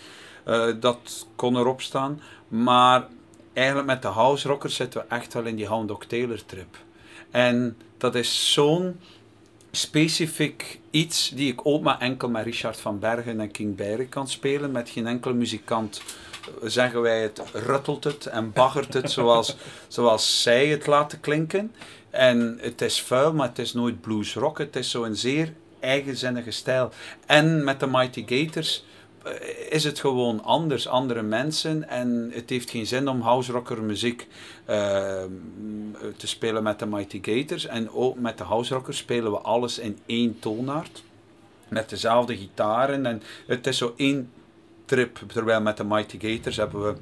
Eh, 0.43 0.67
dat 0.79 1.27
kon 1.35 1.57
erop 1.57 1.81
staan. 1.81 2.21
Maar 2.47 3.07
eigenlijk 3.53 3.87
met 3.87 4.01
de 4.01 4.07
house 4.07 4.47
rockers 4.47 4.75
zitten 4.75 5.01
we 5.01 5.15
echt 5.15 5.33
wel 5.33 5.45
in 5.45 5.55
die 5.55 5.67
Hound 5.67 5.87
Dog 5.87 6.05
Taylor 6.05 6.45
trip. 6.45 6.77
En 7.31 7.77
dat 7.97 8.15
is 8.15 8.53
zo'n 8.53 8.99
specifiek 9.71 10.79
iets 10.89 11.29
die 11.29 11.51
ik 11.51 11.59
ook 11.63 11.81
maar 11.81 11.99
enkel 11.99 12.29
met 12.29 12.45
Richard 12.45 12.79
van 12.79 12.99
Bergen 12.99 13.39
en 13.39 13.51
King 13.51 13.75
Barry 13.75 14.05
kan 14.05 14.27
spelen. 14.27 14.71
Met 14.71 14.89
geen 14.89 15.07
enkele 15.07 15.33
muzikant 15.33 16.01
eh, 16.41 16.69
zeggen 16.69 17.01
wij 17.01 17.21
het, 17.21 17.41
ruttelt 17.53 18.03
het 18.03 18.25
en 18.25 18.51
baggert 18.51 18.93
het 18.93 19.11
zoals, 19.11 19.55
zoals 19.87 20.41
zij 20.41 20.67
het 20.67 20.87
laten 20.87 21.19
klinken. 21.19 21.71
En 22.09 22.57
het 22.61 22.81
is 22.81 23.01
vuil, 23.01 23.33
maar 23.33 23.47
het 23.47 23.59
is 23.59 23.73
nooit 23.73 24.01
blues 24.01 24.33
rock. 24.33 24.57
Het 24.57 24.75
is 24.75 24.89
zo'n 24.89 25.15
zeer 25.15 25.53
eigenzinnige 25.79 26.51
stijl. 26.51 26.91
En 27.25 27.63
met 27.63 27.79
de 27.79 27.87
Mighty 27.87 28.23
Gators 28.27 28.83
is 29.69 29.83
het 29.83 29.99
gewoon 29.99 30.43
anders, 30.43 30.87
andere 30.87 31.21
mensen. 31.21 31.89
En 31.89 32.31
het 32.33 32.49
heeft 32.49 32.69
geen 32.69 32.87
zin 32.87 33.07
om 33.07 33.21
house 33.21 33.51
rocker 33.51 33.83
muziek 33.83 34.27
uh, 34.69 34.75
te 36.17 36.27
spelen 36.27 36.63
met 36.63 36.79
de 36.79 36.85
Mighty 36.85 37.19
Gators. 37.21 37.65
En 37.65 37.91
ook 37.91 38.19
met 38.19 38.37
de 38.37 38.43
house 38.43 38.73
rockers 38.73 38.97
spelen 38.97 39.31
we 39.31 39.37
alles 39.37 39.79
in 39.79 39.97
één 40.05 40.39
toonaard. 40.39 41.03
Met 41.67 41.89
dezelfde 41.89 42.37
gitaren. 42.37 43.05
En 43.05 43.21
het 43.47 43.67
is 43.67 43.77
zo 43.77 43.93
één 43.97 44.31
trip. 44.85 45.19
Terwijl 45.27 45.61
met 45.61 45.77
de 45.77 45.83
Mighty 45.83 46.17
Gators 46.19 46.57
hebben 46.57 46.85
we 46.85 46.95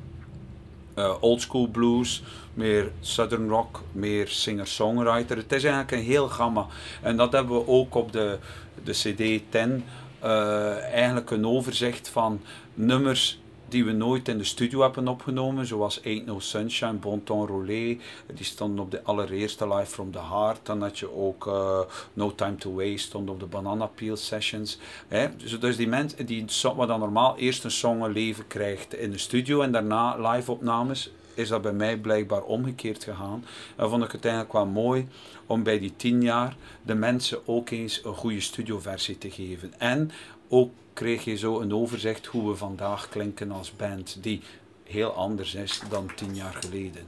uh, 0.96 1.16
old 1.20 1.42
school 1.42 1.68
blues, 1.68 2.24
meer 2.54 2.92
southern 3.00 3.50
rock, 3.50 3.82
meer 3.92 4.28
singer-songwriter. 4.28 5.38
Het 5.38 5.52
is 5.52 5.64
eigenlijk 5.64 5.92
een 5.92 6.12
heel 6.12 6.28
gamma. 6.28 6.66
En 7.02 7.18
dat 7.18 7.32
hebben 7.32 7.56
we 7.56 7.68
ook 7.68 7.96
op 7.96 8.12
de, 8.12 8.38
de 8.84 8.92
CD 8.92 9.52
10 9.52 9.84
uh, 10.24 10.78
eigenlijk 10.78 11.32
een 11.32 11.48
overzicht 11.48 12.10
van 12.10 12.42
nummers 12.74 13.40
die 13.70 13.86
we 13.86 13.92
nooit 13.92 14.28
in 14.28 14.38
de 14.38 14.44
studio 14.44 14.82
hebben 14.82 15.08
opgenomen, 15.08 15.66
zoals 15.66 16.04
Ain't 16.04 16.26
No 16.26 16.40
Sunshine, 16.40 16.94
Bon 16.94 17.24
Ton 17.24 17.48
Roulé, 17.48 17.98
die 18.34 18.46
stonden 18.46 18.80
op 18.80 18.92
de 18.92 19.04
allereerste 19.04 19.68
Live 19.68 19.92
From 19.92 20.12
The 20.12 20.20
Heart. 20.20 20.60
Dan 20.64 20.82
had 20.82 21.00
je 21.00 21.16
ook 21.16 21.46
uh, 21.48 21.80
No 22.14 22.36
Time 22.36 22.56
To 22.56 22.74
Waste, 22.74 22.98
stond 22.98 23.30
op 23.30 23.40
de 23.40 23.46
Banana 23.46 23.86
Peel 23.86 24.16
Sessions. 24.16 24.78
Hè. 25.08 25.28
Dus, 25.38 25.60
dus 25.60 25.76
die 25.76 25.88
mensen, 25.88 26.26
die, 26.26 26.46
wat 26.76 26.88
dan 26.88 27.00
normaal 27.00 27.38
eerst 27.38 27.64
een 27.64 27.72
song 27.72 28.02
een 28.02 28.12
leven 28.12 28.48
krijgt 28.48 28.94
in 28.96 29.12
de 29.12 29.18
studio 29.18 29.62
en 29.62 29.72
daarna 29.72 30.32
live 30.32 30.52
opnames, 30.52 31.12
is 31.40 31.50
dat 31.50 31.62
bij 31.62 31.74
mij 31.74 31.98
blijkbaar 31.98 32.44
omgekeerd 32.44 33.04
gegaan. 33.04 33.46
En 33.76 33.90
vond 33.90 34.04
ik 34.04 34.12
het 34.12 34.26
eigenlijk 34.26 34.54
wel 34.54 34.66
mooi 34.66 35.08
om 35.46 35.64
bij 35.64 35.80
die 35.80 35.94
tien 35.96 36.22
jaar 36.22 36.56
de 36.82 36.94
mensen 36.94 37.48
ook 37.48 37.70
eens 37.70 38.02
een 38.06 38.16
goede 38.16 38.40
studioversie 38.40 39.18
te 39.18 39.32
geven. 39.32 39.74
En 39.80 40.12
ook 40.48 40.72
kreeg 40.94 41.24
je 41.24 41.36
zo 41.36 41.60
een 41.60 41.74
overzicht 41.74 42.26
hoe 42.26 42.50
we 42.50 42.56
vandaag 42.56 43.10
klinken 43.10 43.52
als 43.52 43.76
band, 43.76 44.18
die 44.22 44.42
heel 44.84 45.10
anders 45.10 45.56
is 45.56 45.82
dan 45.90 46.10
tien 46.16 46.36
jaar 46.36 46.54
geleden. 46.60 47.04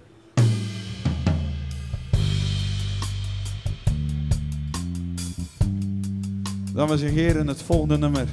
Dames 6.74 7.02
en 7.02 7.08
heren, 7.08 7.48
het 7.48 7.62
volgende 7.62 7.98
nummer 7.98 8.28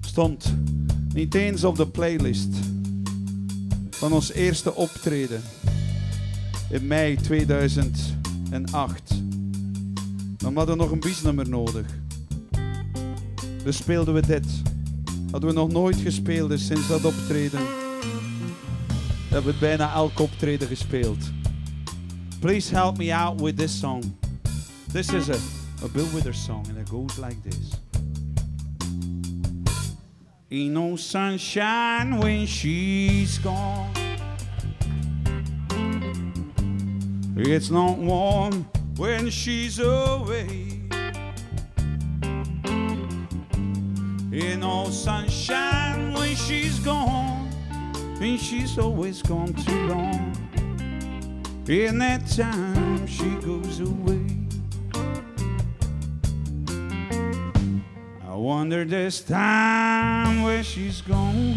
stond 0.00 0.54
niet 1.14 1.34
eens 1.34 1.64
op 1.64 1.76
de 1.76 1.88
playlist 1.88 2.73
van 4.04 4.12
ons 4.12 4.32
eerste 4.32 4.74
optreden 4.74 5.42
in 6.70 6.86
mei 6.86 7.16
2008. 7.16 9.14
Dan 10.36 10.56
hadden 10.56 10.76
we 10.76 10.82
nog 10.82 10.90
een 10.90 11.00
biesnummer 11.00 11.48
nodig. 11.48 11.86
Dus 13.62 13.76
speelden 13.76 14.14
we 14.14 14.26
dit. 14.26 14.46
Hadden 15.30 15.50
we 15.50 15.56
nog 15.56 15.68
nooit 15.68 15.96
gespeeld, 15.96 16.48
dus 16.48 16.66
sinds 16.66 16.88
dat 16.88 17.04
optreden 17.04 17.60
hebben 19.28 19.52
we 19.52 19.58
bijna 19.58 19.92
elk 19.92 20.20
optreden 20.20 20.68
gespeeld. 20.68 21.30
Please 22.38 22.74
help 22.74 22.96
me 22.96 23.14
out 23.14 23.40
with 23.40 23.56
this 23.56 23.78
song. 23.78 24.16
This 24.92 25.12
is 25.12 25.28
a, 25.28 25.36
a 25.84 25.88
Bill 25.92 26.10
Withers 26.12 26.44
song 26.44 26.66
and 26.68 26.78
it 26.78 26.88
goes 26.88 27.16
like 27.16 27.36
this. 27.48 27.83
Ain't 30.50 30.74
no 30.74 30.94
sunshine 30.96 32.18
when 32.18 32.44
she's 32.46 33.38
gone. 33.38 33.90
It's 37.34 37.70
not 37.70 37.96
warm 37.96 38.68
when 38.96 39.30
she's 39.30 39.78
away. 39.78 40.82
Ain't 44.32 44.60
no 44.60 44.90
sunshine 44.90 46.12
when 46.12 46.36
she's 46.36 46.78
gone, 46.80 47.48
and 48.20 48.38
she's 48.38 48.78
always 48.78 49.22
gone 49.22 49.54
too 49.54 49.86
long. 49.86 50.36
In 51.66 51.98
that 52.00 52.26
time 52.26 53.06
she 53.06 53.30
goes 53.36 53.80
away. 53.80 54.43
Wonder 58.44 58.84
this 58.84 59.22
time 59.22 60.42
where 60.42 60.62
she's 60.62 61.00
gone. 61.00 61.56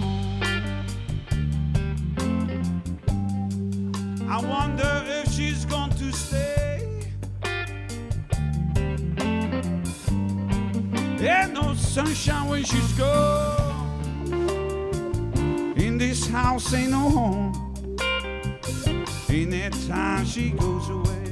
I 4.30 4.40
wonder 4.42 5.04
if 5.06 5.30
she's 5.34 5.66
going 5.66 5.90
to 5.90 6.12
stay. 6.14 7.12
Ain't 11.20 11.54
no 11.54 11.74
sunshine 11.74 12.48
when 12.48 12.64
she's 12.64 12.94
gone. 12.94 14.24
In 15.76 15.98
this 15.98 16.26
house 16.28 16.74
ain't 16.74 16.92
no 16.92 17.10
home. 17.10 17.98
In 19.28 19.50
that 19.50 19.76
time 19.90 20.26
she 20.26 20.52
goes 20.52 20.88
away. 20.90 21.27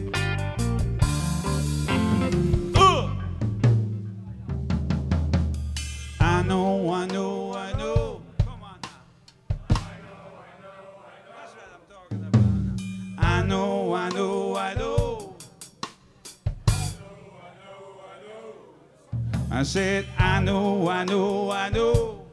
Said, 19.75 20.05
I 20.17 20.39
know, 20.39 20.87
I 20.87 21.03
know, 21.03 21.51
I 21.51 21.67
know. 21.67 22.25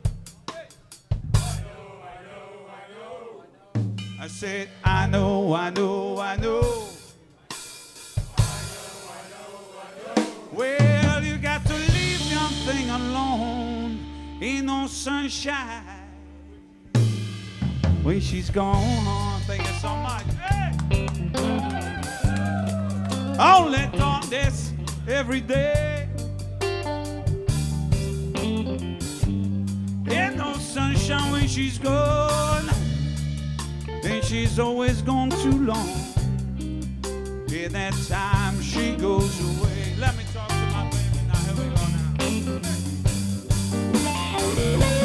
I 4.21 4.29
said, 4.29 4.69
I 4.85 5.09
know, 5.09 5.53
I 5.53 5.71
know, 5.71 6.21
I 6.21 6.37
know. 6.37 6.87
Well, 10.53 11.25
you 11.25 11.37
got 11.39 11.67
to 11.67 11.75
leave 11.75 12.21
young 12.31 12.53
thing 12.65 12.89
alone. 12.91 14.39
Ain't 14.41 14.67
no 14.67 14.87
sunshine 14.87 15.83
when 18.05 18.21
she's 18.21 18.51
gone. 18.51 19.41
Thank 19.49 19.67
you 19.67 19.75
so 19.81 19.97
much. 19.97 20.29
Hey! 20.39 20.71
Only 23.37 23.99
thought 23.99 24.29
this 24.31 24.73
every 25.09 25.41
day. 25.41 25.92
Sunshine 31.03 31.33
when 31.33 31.49
she's 31.49 31.79
gone. 31.79 32.69
And 34.05 34.25
she's 34.25 34.59
always 34.59 35.03
gone 35.03 35.31
too 35.31 35.65
long. 35.65 35.89
In 37.51 37.73
that 37.73 37.95
time 38.09 38.61
she 38.61 38.95
goes 38.97 39.41
away. 39.41 39.95
Let 39.99 40.17
me 40.17 40.25
talk 40.33 40.49
to 40.49 40.55
my 40.55 40.91
baby 40.91 41.21
now. 41.29 41.37
Here 41.39 41.55
we 41.55 41.65
go 41.75 42.59
now. 44.79 45.02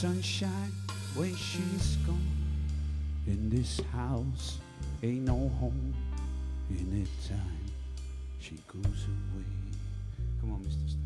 Sunshine 0.00 0.72
when 1.14 1.36
she's 1.36 1.96
gone. 2.06 2.16
In 3.26 3.50
this 3.50 3.82
house 3.92 4.56
ain't 5.02 5.26
no 5.26 5.50
home 5.60 5.92
anytime 6.70 7.60
she 8.38 8.58
goes 8.66 8.86
away. 8.86 9.44
Come 10.40 10.52
on, 10.52 10.60
Mr. 10.60 10.88
Stan. 10.88 11.00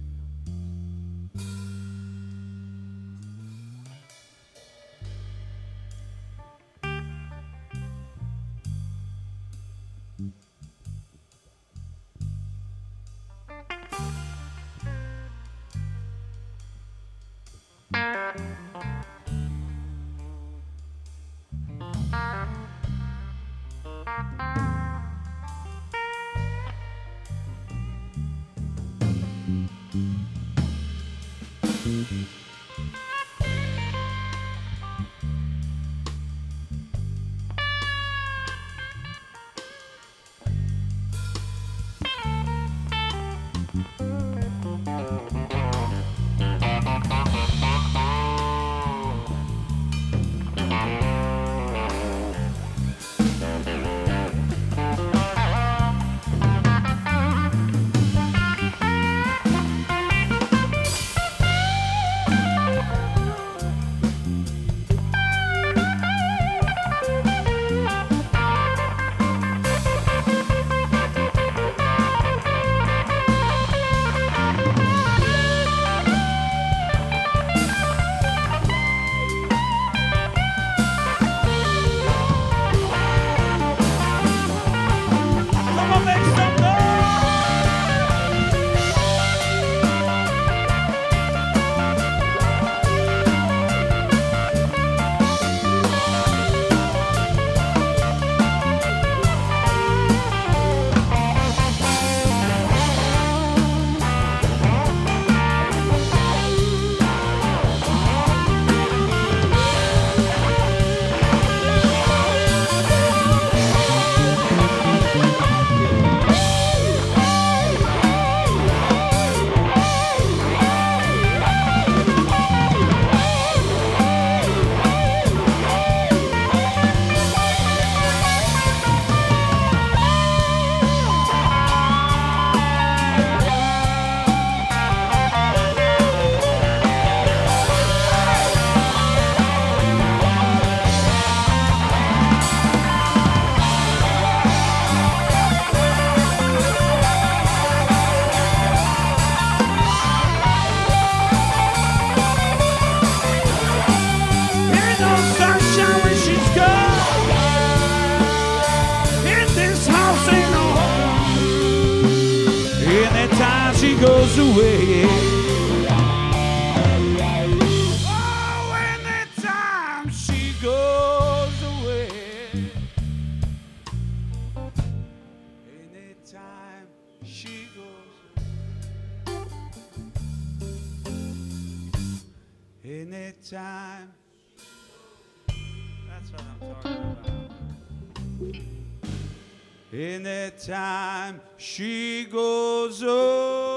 time 190.59 191.40
she 191.57 192.24
goes 192.24 193.02
on. 193.02 193.74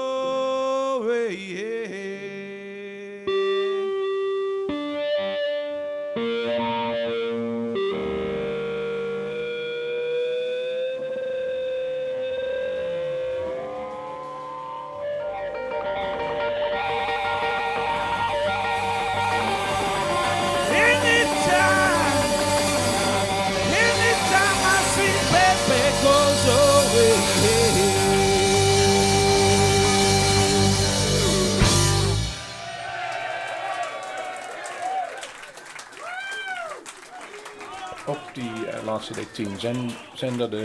Zijn, 39.56 39.90
zijn 40.14 40.40
eh, 40.40 40.60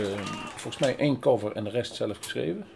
volgens 0.56 0.78
mij 0.78 0.96
één 0.96 1.18
cover 1.18 1.52
en 1.52 1.64
de 1.64 1.70
rest 1.70 1.94
zelf 1.94 2.16
geschreven? 2.16 2.66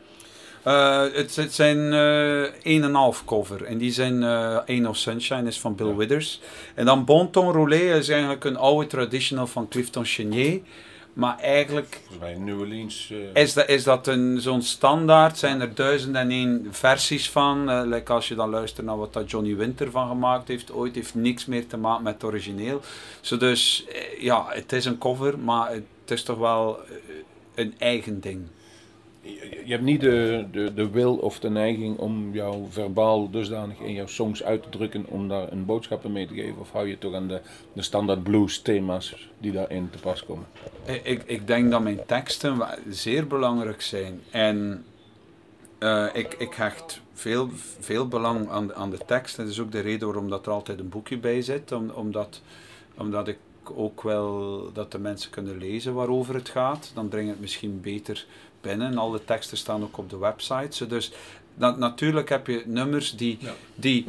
Eh, 0.62 1.02
het, 1.12 1.54
zijn 1.54 1.78
uh, 1.78 2.42
een 2.62 2.82
en 2.82 2.94
half 2.94 3.24
cover. 3.24 3.64
En 3.64 3.78
die 3.78 3.92
zijn 3.92 4.22
uh, 4.68 4.88
of 4.88 4.96
Sunshine 4.96 5.46
is 5.46 5.60
van 5.60 5.74
Bill. 5.74 5.94
Withers. 5.94 6.40
En 6.74 6.84
dan 6.84 7.04
Bonton 7.04 7.52
Roulet 7.52 7.96
is 7.96 8.08
eigenlijk 8.08 8.44
een 8.44 8.56
oude 8.56 8.86
traditional 8.86 9.46
van 9.46 9.68
Clifton 9.68 10.04
Chenier. 10.04 10.60
Maar 11.18 11.38
eigenlijk 11.38 12.00
Volgens 12.06 12.18
mij 12.18 12.34
New 12.34 12.60
Orleans. 12.60 13.10
eh, 13.34 13.42
is 13.42 13.52
dat, 13.52 13.68
is 13.68 13.84
dat 13.84 14.06
een, 14.06 14.40
zo'n 14.40 14.62
standaard. 14.62 15.38
Zijn 15.38 15.60
er 15.60 15.74
duizend 15.74 16.16
en 16.16 16.30
één 16.30 16.66
versies 16.70 17.30
van. 17.30 17.88
Like 17.88 18.12
als 18.12 18.28
je 18.28 18.34
dan 18.34 18.50
luistert 18.50 18.86
naar 18.86 18.96
wat 18.98 19.12
dat 19.12 19.30
Johnny 19.30 19.56
Winter 19.56 19.90
van 19.90 20.08
gemaakt 20.08 20.48
heeft. 20.48 20.72
Ooit 20.72 20.94
heeft 20.94 21.14
niks 21.14 21.46
meer 21.46 21.66
te 21.66 21.76
maken 21.76 22.02
met 22.02 22.14
het 22.14 22.24
origineel. 22.24 22.80
Zo 23.20 23.36
dus, 23.36 23.84
eh, 23.92 24.22
ja, 24.22 24.46
het 24.48 24.72
is 24.72 24.84
een 24.84 24.98
cover. 24.98 25.38
Maar 25.38 25.70
het 25.70 25.84
is 26.06 26.22
toch 26.22 26.38
wel 26.38 26.80
een 27.54 27.74
eigen 27.78 28.20
ding. 28.20 28.46
Je, 29.64 29.74
hebt 29.74 29.82
niet 29.82 30.00
de, 30.00 30.46
de, 30.52 30.74
de 30.74 30.90
wil 30.90 31.16
of 31.16 31.40
de 31.40 31.50
neiging 31.50 31.98
om 31.98 32.32
jou 32.32 32.64
verbaal 32.68 33.30
dusdanig 33.30 33.78
in 33.78 33.92
jouw 33.92 34.06
songs 34.06 34.42
uit 34.42 34.62
te 34.62 34.68
drukken 34.68 35.06
om 35.06 35.28
daar 35.28 35.52
een 35.52 35.64
boodschap 35.64 36.08
mee 36.08 36.26
te 36.26 36.34
geven? 36.34 36.60
Of 36.60 36.72
hou 36.72 36.88
je 36.88 36.98
toch 36.98 37.14
aan 37.14 37.28
de, 37.28 37.40
de 37.72 37.82
standaard 37.82 38.22
blues 38.22 38.62
thema's 38.62 39.28
die 39.38 39.52
daarin 39.52 39.90
te 39.90 39.98
pas 39.98 40.24
komen? 40.24 40.46
Ik, 41.02 41.22
ik, 41.26 41.46
denk 41.46 41.70
dat 41.70 41.82
mijn 41.82 42.00
teksten 42.06 42.60
zeer 42.88 43.26
belangrijk 43.26 43.82
zijn. 43.82 44.20
En 44.30 44.84
eh, 45.78 46.06
ik, 46.12 46.34
ik 46.34 46.54
hecht 46.54 47.00
veel, 47.12 47.48
veel 47.80 48.08
belang 48.08 48.48
aan, 48.48 48.74
aan 48.74 48.90
de 48.90 49.00
tekst. 49.06 49.36
Dat 49.36 49.48
is 49.48 49.60
ook 49.60 49.72
de 49.72 49.80
reden 49.80 50.06
waarom 50.06 50.30
dat 50.30 50.46
er 50.46 50.52
altijd 50.52 50.78
een 50.78 50.88
boekje 50.88 51.18
bij 51.18 51.42
zit. 51.42 51.72
Om, 51.72 51.90
omdat, 51.90 52.42
omdat 52.96 53.28
ik 53.28 53.38
ook 53.76 54.02
wel 54.02 54.70
dat 54.72 54.92
de 54.92 54.98
mensen 54.98 55.30
kunnen 55.30 55.58
lezen 55.58 55.94
waarover 55.94 56.34
het 56.34 56.48
gaat. 56.48 56.90
Dan 56.94 57.08
breng 57.08 57.24
ik 57.24 57.30
het 57.30 57.40
misschien 57.40 57.80
beter 57.80 58.26
binnen. 58.60 58.98
Alle 58.98 59.24
teksten 59.24 59.56
staan 59.56 59.82
ook 59.82 59.98
op 59.98 60.10
de 60.10 60.18
website. 60.18 60.86
Dus 60.86 61.12
na- 61.54 61.76
natuurlijk 61.76 62.28
heb 62.28 62.46
je 62.46 62.62
nummers 62.66 63.16
die, 63.16 63.36
Ja. 63.40 63.52
die 63.74 64.06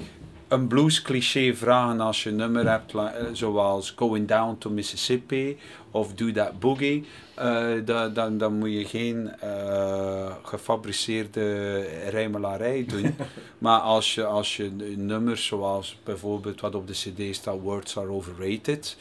een 0.47 0.67
blues 0.67 1.01
cliché 1.01 1.53
vragen 1.55 1.99
als 1.99 2.23
je 2.23 2.29
een 2.29 2.35
nummer 2.35 2.69
hebt 2.69 2.93
eh, 2.95 3.05
zoals 3.33 3.93
Going 3.95 4.27
Down 4.27 4.55
to 4.59 4.69
Mississippi 4.69 5.57
of 5.91 6.13
Do 6.13 6.31
That 6.31 6.59
Boogie. 6.59 7.05
Eh, 7.35 7.67
da- 7.85 8.09
dan, 8.09 8.37
dan 8.37 8.53
moet 8.57 8.71
je 8.71 8.85
geen 8.85 9.31
eh, 9.39 10.35
gefabriceerde 10.43 11.79
rijmelarij 12.09 12.85
doen. 12.87 13.15
maar 13.57 13.79
als 13.79 14.15
je, 14.15 14.25
als 14.25 14.57
je 14.57 14.71
nummers 14.97 15.45
zoals 15.45 15.97
bijvoorbeeld 16.03 16.61
wat 16.61 16.75
op 16.75 16.87
de 16.87 16.93
cd 16.93 17.35
staat, 17.35 17.59
Words 17.61 17.97
Are 17.97 18.09
Overrated, 18.11 18.97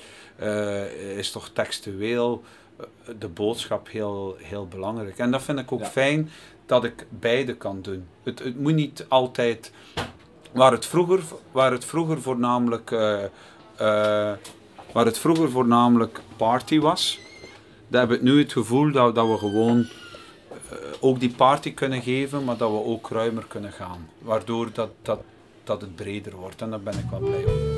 is 1.17 1.31
toch 1.31 1.51
textueel 1.53 2.43
de 3.19 3.29
boodschap 3.29 3.89
heel, 3.91 4.37
heel 4.39 4.67
belangrijk. 4.67 5.19
En 5.19 5.31
dat 5.31 5.43
vind 5.43 5.59
ik 5.59 5.73
ook 5.73 5.81
Ja. 5.81 5.87
fijn 5.87 6.31
dat 6.67 6.85
ik 6.85 7.07
beide 7.09 7.55
kan 7.57 7.83
doen. 7.83 8.07
Het, 8.23 8.39
het 8.39 8.61
moet 8.61 8.75
niet 8.75 9.07
altijd 9.09 9.73
waar 10.53 10.73
het 10.73 10.87
vroeger, 10.87 11.21
waar 11.53 11.73
het 11.73 11.85
vroeger 11.85 12.21
voornamelijk 12.23 12.91
eh, 12.91 13.25
eh, 13.25 14.37
waar 14.93 15.05
het 15.05 15.19
vroeger 15.19 15.51
voornamelijk 15.51 16.21
party 16.37 16.79
was, 16.81 17.19
daar 17.89 18.01
heb 18.01 18.11
ik 18.11 18.23
nu 18.23 18.39
het 18.39 18.53
gevoel 18.53 18.93
dat, 18.93 19.15
dat 19.15 19.29
we 19.29 19.39
gewoon 19.39 19.79
eh, 20.71 20.77
ook 21.01 21.21
die 21.21 21.35
party 21.35 21.75
kunnen 21.75 22.03
geven, 22.03 22.45
maar 22.45 22.57
dat 22.57 22.71
we 22.71 22.85
ook 22.85 23.09
ruimer 23.11 23.45
kunnen 23.49 23.73
gaan. 23.73 24.09
Waardoor 24.19 24.69
dat, 24.73 24.91
dat, 25.03 25.21
dat 25.65 25.81
het 25.81 25.97
breder 25.97 26.37
wordt 26.37 26.63
en 26.63 26.71
daar 26.71 26.81
ben 26.81 26.99
ik 26.99 27.11
wel 27.11 27.21
blij 27.21 27.45
om. 27.45 27.78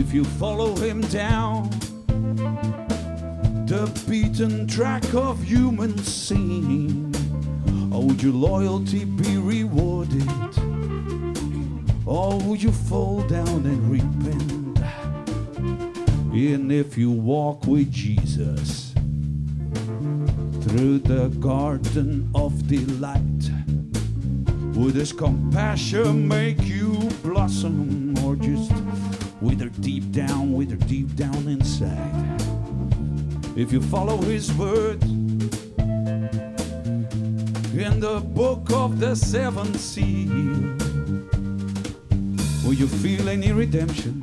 If 0.00 0.14
you 0.14 0.24
follow 0.24 0.74
him 0.76 1.02
down 1.02 1.68
the 3.66 4.02
beaten 4.08 4.66
track 4.66 5.04
of 5.12 5.42
human 5.42 5.98
sin, 5.98 7.12
or 7.92 7.98
oh, 7.98 8.06
would 8.06 8.22
your 8.22 8.32
loyalty 8.32 9.04
be 9.04 9.36
rewarded? 9.36 10.26
Oh, 12.06 12.32
or 12.32 12.38
will 12.40 12.56
you 12.56 12.72
fall 12.72 13.20
down 13.28 13.66
and 13.66 13.90
repent? 13.90 14.78
And 16.32 16.72
if 16.72 16.96
you 16.96 17.10
walk 17.10 17.66
with 17.66 17.92
Jesus 17.92 18.94
through 20.62 21.00
the 21.00 21.28
garden 21.40 22.30
of 22.34 22.66
delight, 22.66 23.50
would 24.74 24.94
his 24.94 25.12
compassion 25.12 26.26
make 26.26 26.69
If 33.70 33.74
you 33.74 33.82
follow 33.82 34.16
his 34.22 34.52
word 34.54 35.00
in 35.04 35.38
the 38.00 38.20
book 38.34 38.68
of 38.72 38.98
the 38.98 39.14
seven 39.14 39.72
seal, 39.74 40.76
Will 42.64 42.74
you 42.74 42.88
feel 42.88 43.28
any 43.28 43.52
redemption? 43.52 44.20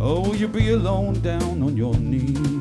Or 0.00 0.24
will 0.24 0.34
you 0.34 0.48
be 0.48 0.72
alone 0.72 1.20
down 1.20 1.62
on 1.62 1.76
your 1.76 1.94
knees? 1.94 2.53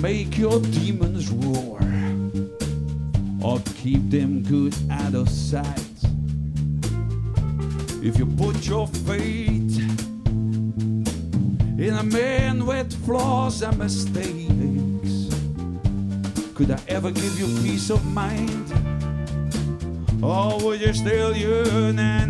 Make 0.00 0.38
your 0.38 0.58
demons 0.60 1.30
roar 1.30 1.78
or 3.42 3.60
keep 3.76 4.08
them 4.10 4.42
good 4.42 4.74
out 4.90 5.14
of 5.14 5.28
sight? 5.28 5.66
If 8.02 8.18
you 8.18 8.24
put 8.24 8.66
your 8.66 8.86
faith 8.86 9.78
in 11.78 11.94
a 11.98 12.02
man 12.02 12.64
with 12.64 12.92
flaws 13.04 13.62
and 13.62 13.78
mistakes, 13.78 15.34
could 16.54 16.70
I 16.70 16.80
ever 16.88 17.10
give 17.10 17.38
you 17.38 17.46
peace 17.62 17.90
of 17.90 18.04
mind? 18.06 18.72
Or 20.22 20.58
would 20.60 20.80
you 20.80 20.94
still 20.94 21.36
yearn 21.36 21.98
and? 21.98 22.20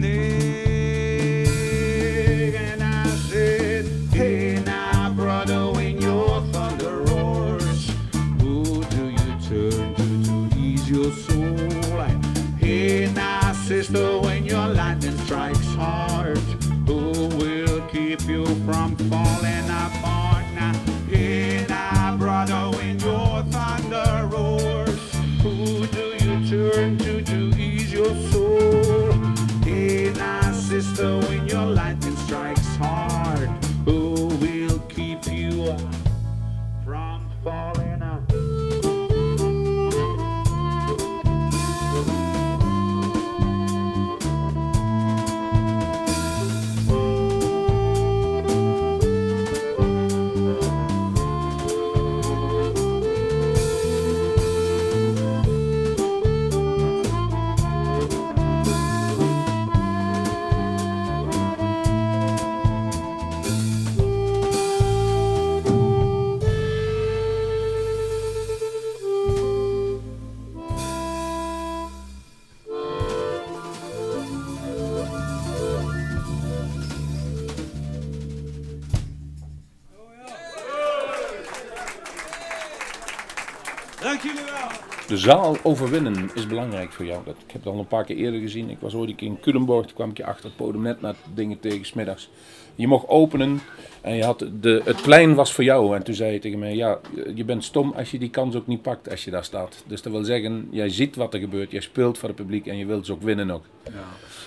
phone. 19.11 19.40
Zaal 85.21 85.57
overwinnen 85.63 86.31
is 86.35 86.47
belangrijk 86.47 86.93
voor 86.93 87.05
jou. 87.05 87.25
Dat, 87.25 87.35
ik 87.47 87.53
heb 87.53 87.65
het 87.65 87.73
al 87.73 87.79
een 87.79 87.87
paar 87.87 88.05
keer 88.05 88.17
eerder 88.17 88.41
gezien. 88.41 88.71
Ik 88.71 88.81
was 88.81 88.95
ooit 88.95 89.23
in 89.23 89.41
Culemborg. 89.41 89.87
Toen 89.87 89.95
kwam 89.95 90.11
ik 90.11 90.17
je 90.17 90.25
achter 90.25 90.45
het 90.45 90.57
podium 90.57 90.83
net 90.83 91.01
naar 91.01 91.15
dingen 91.35 91.61
tegen 91.61 91.87
smiddags. 91.87 92.31
Je 92.75 92.87
mocht 92.87 93.09
openen 93.09 93.61
en 94.01 94.15
je 94.15 94.25
had 94.25 94.47
de, 94.61 94.83
het 94.85 95.03
plein 95.03 95.35
was 95.35 95.53
voor 95.53 95.65
jou. 95.65 95.97
En 95.97 96.03
toen 96.03 96.15
zei 96.15 96.33
je 96.33 96.39
tegen 96.39 96.59
mij, 96.59 96.75
ja, 96.75 96.99
je 97.35 97.45
bent 97.45 97.65
stom 97.65 97.93
als 97.93 98.11
je 98.11 98.19
die 98.19 98.31
kans 98.31 98.55
ook 98.57 98.67
niet 98.67 98.83
pakt 98.83 99.11
als 99.11 99.25
je 99.25 99.31
daar 99.31 99.45
staat. 99.45 99.85
Dus 99.87 100.03
dat 100.03 100.13
wil 100.13 100.25
zeggen, 100.25 100.69
jij 100.71 100.89
ziet 100.89 101.17
wat 101.17 101.35
er 101.35 101.41
gebeurt. 101.41 101.71
Jij 101.71 101.81
speelt 101.81 102.19
voor 102.19 102.29
het 102.29 102.39
publiek 102.39 102.67
en 102.67 102.77
je 102.77 102.87
wilt 102.87 103.07
ze 103.07 103.13
ook 103.13 103.23
winnen 103.23 103.51
ook. 103.51 103.65
Ja. 103.85 103.93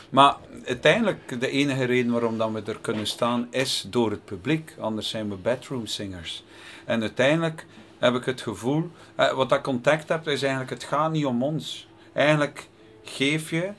Maar 0.10 0.36
uiteindelijk, 0.66 1.40
de 1.40 1.50
enige 1.50 1.84
reden 1.84 2.12
waarom 2.12 2.38
dat 2.38 2.52
we 2.52 2.62
er 2.66 2.80
kunnen 2.82 3.08
staan, 3.08 3.48
is 3.52 3.86
door 3.90 4.12
het 4.12 4.26
publiek. 4.26 4.76
Anders 4.80 5.10
zijn 5.10 5.30
we 5.30 5.36
bedroom 5.36 5.86
singers. 5.86 6.44
En 6.86 7.02
uiteindelijk 7.02 7.66
heb 8.04 8.16
ik 8.16 8.26
het 8.26 8.42
gevoel, 8.42 8.90
eh, 9.16 9.32
wat 9.32 9.52
ik 9.52 9.68
ontdekt 9.68 10.10
heb, 10.10 10.28
is 10.28 10.42
eigenlijk, 10.42 10.72
het 10.72 10.84
gaat 10.84 11.12
niet 11.12 11.26
om 11.26 11.44
ons. 11.44 11.88
Eigenlijk 12.14 12.68
geef 13.04 13.50
je, 13.50 13.70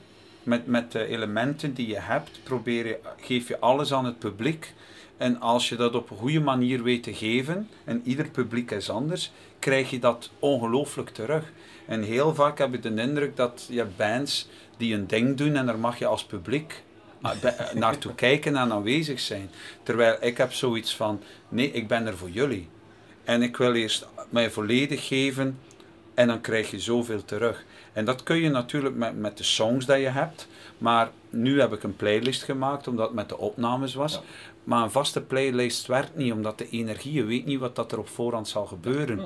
met, 0.43 0.67
met 0.67 0.91
de 0.91 1.05
elementen 1.05 1.73
die 1.73 1.87
je 1.87 1.99
hebt, 1.99 2.39
probeer 2.43 2.87
je, 2.87 2.99
geef 3.21 3.47
je 3.47 3.59
alles 3.59 3.93
aan 3.93 4.05
het 4.05 4.19
publiek. 4.19 4.73
En 5.17 5.39
als 5.39 5.69
je 5.69 5.75
dat 5.75 5.95
op 5.95 6.09
een 6.09 6.17
goede 6.17 6.39
manier 6.39 6.83
weet 6.83 7.03
te 7.03 7.13
geven, 7.13 7.69
en 7.83 8.01
ieder 8.03 8.29
publiek 8.29 8.71
is 8.71 8.89
anders, 8.89 9.31
krijg 9.59 9.89
je 9.89 9.99
dat 9.99 10.29
ongelooflijk 10.39 11.09
terug. 11.09 11.51
En 11.85 12.03
heel 12.03 12.35
vaak 12.35 12.57
heb 12.57 12.73
ik 12.73 12.83
de 12.83 12.93
indruk 13.01 13.35
dat 13.35 13.65
je 13.69 13.77
hebt 13.77 13.97
bands 13.97 14.47
die 14.77 14.93
een 14.93 15.07
ding 15.07 15.37
doen 15.37 15.55
en 15.55 15.65
daar 15.65 15.79
mag 15.79 15.99
je 15.99 16.05
als 16.05 16.25
publiek 16.25 16.83
ah, 17.21 17.39
be- 17.41 17.69
naartoe 17.73 18.15
kijken 18.15 18.55
en 18.55 18.71
aanwezig 18.71 19.19
zijn. 19.19 19.49
Terwijl 19.83 20.17
ik 20.19 20.37
heb 20.37 20.53
zoiets 20.53 20.95
van, 20.95 21.21
nee, 21.49 21.71
ik 21.71 21.87
ben 21.87 22.07
er 22.07 22.17
voor 22.17 22.29
jullie. 22.29 22.69
En 23.25 23.41
ik 23.41 23.57
wil 23.57 23.73
eerst 23.73 24.07
mij 24.29 24.51
volledig 24.51 25.07
geven 25.07 25.59
en 26.13 26.27
dan 26.27 26.41
krijg 26.41 26.71
je 26.71 26.79
zoveel 26.79 27.25
terug. 27.25 27.63
En 27.93 28.05
dat 28.05 28.23
kun 28.23 28.37
je 28.37 28.49
natuurlijk 28.49 28.95
met, 28.95 29.17
met 29.17 29.37
de 29.37 29.43
songs 29.43 29.85
dat 29.85 29.99
je 29.99 30.07
hebt. 30.07 30.47
Maar 30.77 31.09
nu 31.29 31.59
heb 31.59 31.73
ik 31.73 31.83
een 31.83 31.95
playlist 31.95 32.43
gemaakt 32.43 32.87
omdat 32.87 33.05
het 33.05 33.15
met 33.15 33.29
de 33.29 33.37
opnames 33.37 33.93
was. 33.93 34.21
Maar 34.63 34.83
een 34.83 34.91
vaste 34.91 35.21
playlist 35.21 35.87
werkt 35.87 36.15
niet 36.15 36.31
omdat 36.31 36.57
de 36.57 36.69
energie, 36.69 37.13
je 37.13 37.23
weet 37.23 37.45
niet 37.45 37.59
wat 37.59 37.75
dat 37.75 37.91
er 37.91 37.99
op 37.99 38.07
voorhand 38.07 38.47
zal 38.47 38.65
gebeuren. 38.65 39.21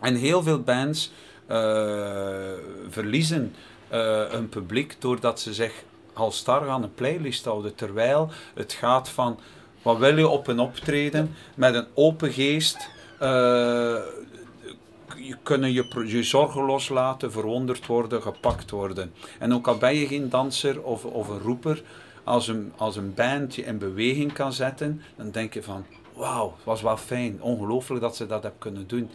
En 0.00 0.14
heel 0.14 0.42
veel 0.42 0.60
bands 0.60 1.12
eh, 1.46 1.56
verliezen 2.88 3.54
eh, 3.88 4.30
hun 4.30 4.48
publiek 4.48 4.96
doordat 4.98 5.40
ze 5.40 5.54
zich 5.54 5.84
al 6.12 6.30
star 6.30 6.68
aan 6.68 6.82
een 6.82 6.94
playlist 6.94 7.44
houden. 7.44 7.74
Terwijl 7.74 8.30
het 8.54 8.72
gaat 8.72 9.08
van, 9.08 9.38
wat 9.82 9.98
wil 9.98 10.18
je 10.18 10.28
op 10.28 10.46
een 10.46 10.58
optreden 10.58 11.34
met 11.54 11.74
een 11.74 11.86
open 11.94 12.32
geest... 12.32 12.88
eh, 13.18 13.96
je 15.26 15.36
kunnen 15.42 15.72
je, 15.72 16.04
je 16.06 16.22
zorgen 16.22 16.62
loslaten, 16.62 17.32
verwonderd 17.32 17.86
worden, 17.86 18.22
gepakt 18.22 18.70
worden. 18.70 19.12
En 19.38 19.54
ook 19.54 19.68
al 19.68 19.76
ben 19.76 19.94
je 19.94 20.06
geen 20.06 20.28
danser 20.28 20.82
of, 20.82 21.04
of 21.04 21.28
een 21.28 21.38
roeper, 21.38 21.82
als 22.24 22.48
een, 22.48 22.72
als 22.76 22.96
een 22.96 23.14
band 23.14 23.54
je 23.54 23.64
in 23.64 23.78
beweging 23.78 24.32
kan 24.32 24.52
zetten, 24.52 25.02
dan 25.16 25.30
denk 25.30 25.54
je 25.54 25.62
van, 25.62 25.84
wauw, 26.12 26.52
het 26.56 26.64
was 26.64 26.82
wel 26.82 26.96
fijn, 26.96 27.42
ongelooflijk 27.42 28.00
dat 28.00 28.16
ze 28.16 28.26
dat 28.26 28.42
hebben 28.42 28.60
kunnen 28.60 28.86
doen. 28.86 29.10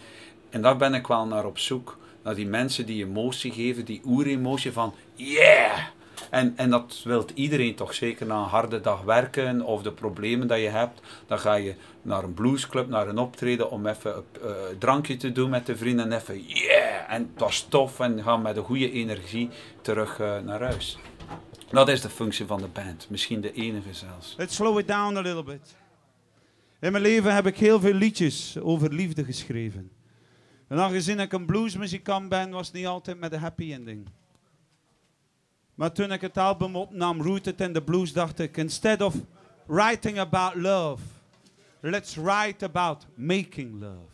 En 0.49 0.61
daar 0.61 0.77
ben 0.77 0.93
ik 0.93 1.07
wel 1.07 1.25
naar 1.25 1.45
op 1.45 1.57
zoek, 1.57 1.97
naar 2.23 2.35
die 2.35 2.47
mensen 2.47 2.85
die 2.85 3.05
emotie 3.05 3.51
geven, 3.51 3.85
die 3.85 4.01
oeremotie 4.05 4.71
van, 4.71 4.93
yeah! 5.15 5.79
En, 6.29 6.53
en 6.55 6.69
dat 6.69 7.01
wil 7.03 7.25
iedereen 7.33 7.75
toch 7.75 7.93
zeker 7.93 8.25
na 8.25 8.35
een 8.35 8.49
harde 8.49 8.81
dag 8.81 9.01
werken 9.01 9.61
of 9.61 9.81
de 9.81 9.91
problemen 9.91 10.47
dat 10.47 10.59
je 10.59 10.69
hebt. 10.69 11.01
Dan 11.27 11.39
ga 11.39 11.53
je 11.53 11.75
naar 12.01 12.23
een 12.23 12.33
bluesclub, 12.33 12.87
naar 12.87 13.07
een 13.07 13.17
optreden 13.17 13.71
om 13.71 13.87
even 13.87 14.15
een 14.15 14.23
eh, 14.41 14.49
drankje 14.79 15.17
te 15.17 15.31
doen 15.31 15.49
met 15.49 15.65
de 15.65 15.77
vrienden 15.77 16.11
en 16.11 16.17
even 16.17 16.43
yeah! 16.45 17.13
En 17.13 17.29
het 17.31 17.41
was 17.41 17.65
tof 17.69 17.99
en 17.99 18.23
gaan 18.23 18.41
met 18.41 18.57
een 18.57 18.63
goede 18.63 18.91
energie 18.91 19.49
terug 19.81 20.19
eh, 20.19 20.39
naar 20.39 20.61
huis. 20.61 20.97
Dat 21.71 21.89
is 21.89 22.01
de 22.01 22.09
functie 22.09 22.45
van 22.45 22.61
de 22.61 22.67
band. 22.67 23.07
Misschien 23.09 23.41
de 23.41 23.51
enige 23.51 23.93
zelfs. 23.93 24.35
Let's 24.37 24.55
slow 24.55 24.79
it 24.79 24.87
down 24.87 25.17
a 25.17 25.21
little 25.21 25.43
bit. 25.43 25.75
In 26.79 26.91
mijn 26.91 27.03
leven 27.03 27.33
heb 27.33 27.47
ik 27.47 27.57
heel 27.57 27.79
veel 27.79 27.93
liedjes 27.93 28.59
over 28.59 28.93
liefde 28.93 29.23
geschreven. 29.23 29.91
En 30.67 30.79
aangezien 30.79 31.19
ik 31.19 31.33
een 31.33 31.45
bluesmuzikant 31.45 32.29
ben, 32.29 32.49
was 32.49 32.67
het 32.67 32.75
niet 32.75 32.87
altijd 32.87 33.19
met 33.19 33.33
een 33.33 33.39
happy 33.39 33.73
ending. 33.73 34.07
Maar 35.79 35.91
toen 35.91 36.11
ik 36.11 36.21
het 36.21 36.37
album 36.37 36.75
opnam, 36.75 37.21
Rooted 37.21 37.61
in 37.61 37.73
the 37.73 37.81
Blues, 37.81 38.13
dacht 38.13 38.39
ik, 38.39 38.57
instead 38.57 39.01
of 39.01 39.15
writing 39.65 40.19
about 40.19 40.55
love, 40.55 41.01
let's 41.79 42.15
write 42.15 42.65
about 42.65 43.05
making 43.15 43.81
love. 43.81 44.09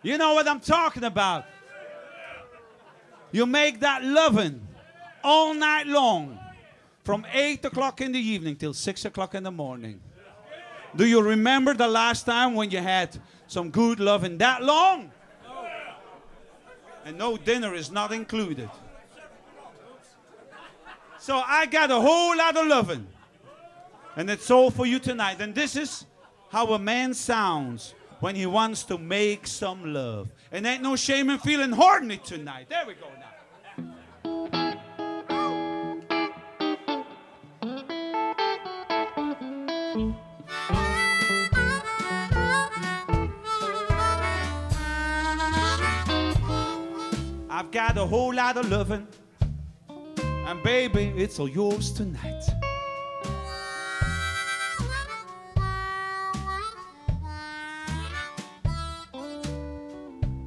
You 0.00 0.16
know 0.16 0.34
what 0.34 0.46
I'm 0.46 0.60
talking 0.60 1.04
about. 1.04 1.44
You 3.30 3.46
make 3.46 3.78
that 3.78 4.02
loving 4.02 4.60
all 5.20 5.54
night 5.54 5.86
long, 5.86 6.38
from 7.04 7.24
8 7.32 7.64
o'clock 7.64 8.00
in 8.00 8.12
the 8.12 8.32
evening 8.32 8.58
till 8.58 8.74
6 8.74 9.04
o'clock 9.04 9.34
in 9.34 9.42
the 9.42 9.52
morning. 9.52 10.00
Do 10.96 11.04
you 11.04 11.22
remember 11.22 11.76
the 11.76 11.88
last 11.88 12.26
time 12.26 12.56
when 12.56 12.70
you 12.70 12.82
had 12.82 13.20
some 13.46 13.70
good 13.70 14.00
loving 14.00 14.38
that 14.38 14.62
long? 14.62 15.12
And 17.04 17.16
no 17.16 17.36
dinner 17.36 17.74
is 17.74 17.90
not 17.90 18.10
included. 18.10 18.68
So 21.20 21.36
I 21.36 21.66
got 21.66 21.90
a 21.90 22.00
whole 22.00 22.34
lot 22.34 22.56
of 22.56 22.66
loving. 22.66 23.06
And 24.16 24.30
it's 24.30 24.50
all 24.50 24.70
for 24.70 24.86
you 24.86 24.98
tonight. 24.98 25.38
And 25.38 25.54
this 25.54 25.76
is 25.76 26.06
how 26.48 26.72
a 26.72 26.78
man 26.78 27.12
sounds 27.12 27.94
when 28.20 28.34
he 28.34 28.46
wants 28.46 28.84
to 28.84 28.96
make 28.96 29.46
some 29.46 29.92
love. 29.92 30.30
And 30.50 30.66
ain't 30.66 30.82
no 30.82 30.96
shame 30.96 31.28
in 31.28 31.38
feeling 31.38 31.72
horny 31.72 32.16
tonight. 32.16 32.70
There 32.70 32.86
we 32.86 32.94
go 32.94 33.06
now. 33.18 33.26
I've 47.50 47.70
got 47.70 47.98
a 47.98 48.06
whole 48.06 48.34
lot 48.34 48.56
of 48.56 48.70
loving. 48.70 49.06
And 50.50 50.60
baby, 50.64 51.12
it's 51.16 51.38
all 51.38 51.48
yours 51.48 51.92
tonight. 51.92 52.42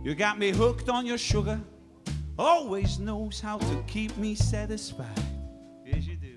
You 0.04 0.14
got 0.14 0.38
me 0.38 0.50
hooked 0.50 0.90
on 0.90 1.06
your 1.06 1.18
sugar. 1.18 1.58
Always 2.38 3.00
knows 3.00 3.40
how 3.40 3.60
to 3.60 3.84
keep 3.88 4.18
me 4.18 4.36
satisfied. 4.36 5.08
Yes, 5.86 6.06
you 6.06 6.18
do. 6.18 6.36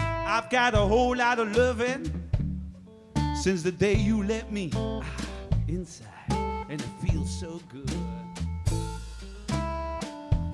I've 0.00 0.50
got 0.50 0.74
a 0.74 0.78
whole 0.78 1.14
lot 1.14 1.38
of 1.38 1.56
loving 1.56 2.10
since 3.40 3.62
the 3.62 3.70
day 3.70 3.94
you 3.94 4.24
let 4.24 4.50
me 4.50 4.72
inside, 5.68 6.32
and 6.68 6.80
it 6.80 6.88
feels 7.06 7.38
so 7.38 7.60
good. 7.68 8.17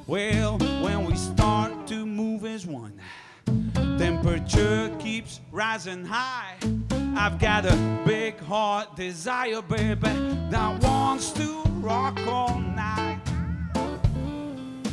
Well, 0.06 0.58
when 0.58 1.06
we 1.06 1.16
start 1.16 1.86
to 1.86 2.04
move 2.04 2.44
as 2.44 2.66
one, 2.66 2.92
temperature 3.96 4.94
keeps 4.98 5.40
rising 5.50 6.04
high. 6.04 6.56
I've 7.16 7.38
got 7.38 7.64
a 7.64 8.02
big 8.04 8.38
heart 8.40 8.96
desire, 8.96 9.62
baby, 9.62 10.10
that 10.50 10.82
wants 10.82 11.32
to 11.32 11.62
rock 11.80 12.18
all 12.26 12.58
night. 12.58 13.18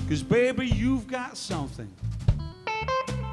Cause, 0.07 0.24
baby, 0.24 0.68
you've 0.68 1.07
got 1.07 1.36
something. 1.36 1.89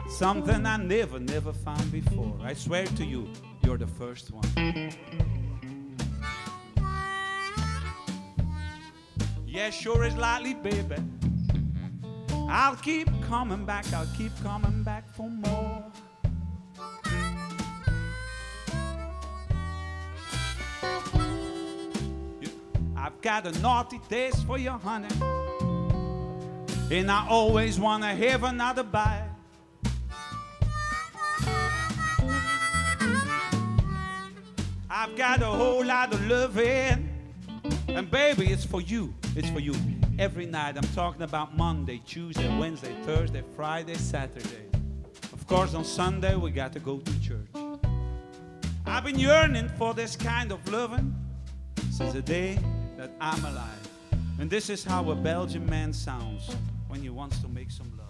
Something 0.09 0.67
I 0.67 0.79
never, 0.79 1.21
never 1.21 1.53
found 1.53 1.93
before. 1.93 2.37
I 2.43 2.55
swear 2.55 2.87
to 2.87 3.05
you, 3.05 3.29
you're 3.63 3.79
the 3.79 3.87
first 3.87 4.33
one. 4.33 4.93
Yeah, 9.47 9.71
sure 9.71 10.05
is 10.05 10.17
likely, 10.17 10.55
baby. 10.55 10.97
I'll 12.49 12.77
keep 12.77 13.09
coming 13.27 13.65
back, 13.67 13.93
I'll 13.93 14.09
keep 14.17 14.33
coming 14.43 14.83
back 14.83 15.05
for 15.15 15.29
more. 15.29 15.85
I've 22.97 23.21
got 23.21 23.47
a 23.47 23.59
naughty 23.61 24.01
taste 24.09 24.47
for 24.47 24.59
your 24.59 24.79
honey, 24.79 25.09
and 26.91 27.11
I 27.11 27.27
always 27.29 27.79
wanna 27.79 28.15
have 28.15 28.45
another 28.45 28.83
bite. 28.83 29.29
I've 34.91 35.15
got 35.17 35.43
a 35.43 35.47
whole 35.47 35.85
lot 35.85 36.13
of 36.13 36.27
loving. 36.27 37.09
And 37.89 38.11
baby, 38.11 38.47
it's 38.47 38.65
for 38.65 38.81
you. 38.81 39.15
It's 39.37 39.49
for 39.51 39.61
you. 39.61 39.75
Every 40.19 40.47
night 40.47 40.77
I'm 40.77 40.89
talking 40.97 41.23
about 41.23 41.57
Monday, 41.57 42.03
Tuesday, 42.05 42.59
Wednesday, 42.59 42.93
Thursday, 43.05 43.45
Friday, 43.55 43.95
Saturday. 43.95 44.67
Of 45.33 45.47
course, 45.47 45.75
on 45.75 45.85
Sunday 45.85 46.35
we 46.35 46.51
got 46.51 46.73
to 46.73 46.81
go 46.81 46.99
to 46.99 47.21
church. 47.21 47.47
I've 48.85 49.05
been 49.05 49.17
yearning 49.17 49.69
for 49.79 49.95
this 49.95 50.17
kind 50.17 50.51
of 50.51 50.67
loving 50.73 51.15
since 51.93 52.15
the 52.15 52.23
day 52.23 52.59
that 52.97 53.13
I'm 53.21 53.45
alive. 53.45 53.89
And 54.41 54.51
this 54.51 54.71
is 54.71 54.83
how 54.83 55.09
a 55.09 55.15
Belgian 55.15 55.65
man 55.67 55.93
sounds 55.93 56.51
when 56.89 57.01
he 57.01 57.11
wants 57.11 57.39
to 57.39 57.49
make 57.49 57.71
some 57.71 57.93
love. 57.97 58.08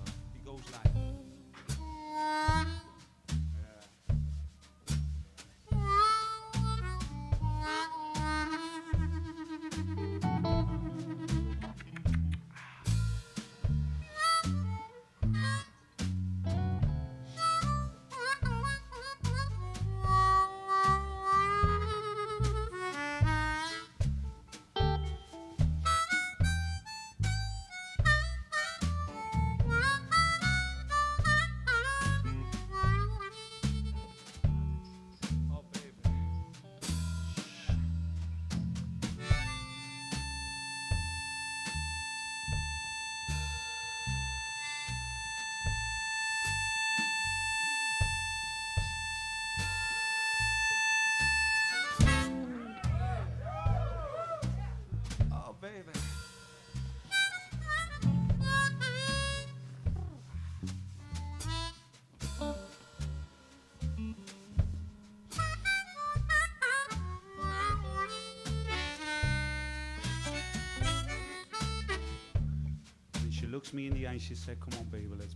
She 74.19 74.35
said, 74.35 74.59
Come 74.61 74.79
on, 74.79 74.85
baby, 74.87 75.09
let's 75.19 75.35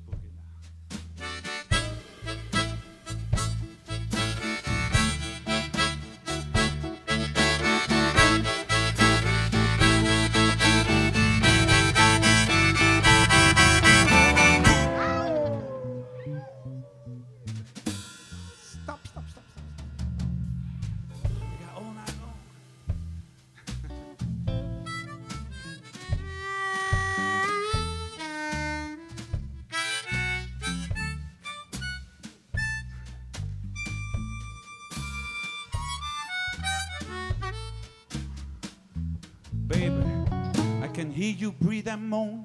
hear 41.22 41.36
you 41.38 41.52
breathe 41.52 41.86
and 41.86 42.10
moan 42.10 42.44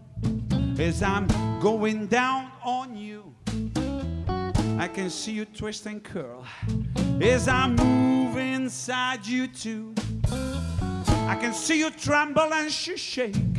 as 0.79 1.01
I'm 1.01 1.27
going 1.59 2.05
down 2.05 2.51
on 2.63 2.95
you. 2.95 3.33
I 4.77 4.87
can 4.87 5.09
see 5.09 5.31
you 5.31 5.45
twist 5.45 5.87
and 5.87 6.03
curl 6.03 6.45
as 7.19 7.47
I 7.47 7.67
move 7.69 8.37
inside 8.37 9.25
you 9.25 9.47
too. 9.47 9.95
I 10.29 11.35
can 11.41 11.53
see 11.53 11.79
you 11.79 11.89
tremble 11.89 12.53
and 12.53 12.71
sh- 12.71 12.99
shake 12.99 13.57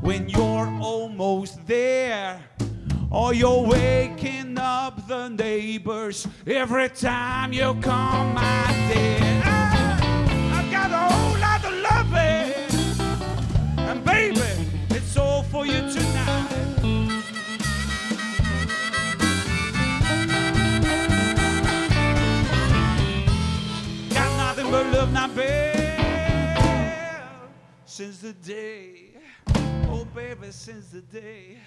when 0.00 0.30
you're 0.30 0.72
almost 0.80 1.66
there. 1.66 2.40
Or 3.10 3.34
you're 3.34 3.66
waking 3.66 4.56
up 4.58 5.06
the 5.06 5.28
neighbors 5.28 6.26
every 6.46 6.88
time 6.88 7.52
you 7.52 7.76
come 7.82 8.34
my 8.34 8.90
dear. 8.90 9.23
Babe. 25.34 25.74
Since 27.84 28.18
the 28.18 28.32
day, 28.32 29.12
oh 29.88 30.06
baby, 30.14 30.50
since 30.50 30.88
the 30.88 31.00
day, 31.00 31.58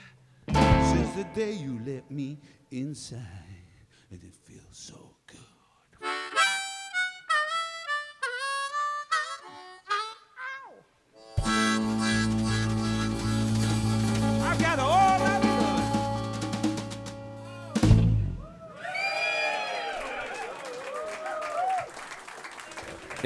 since 0.47 1.15
the 1.15 1.26
day 1.36 1.53
you 1.53 1.80
let 1.86 2.09
me 2.09 2.38
inside, 2.72 3.22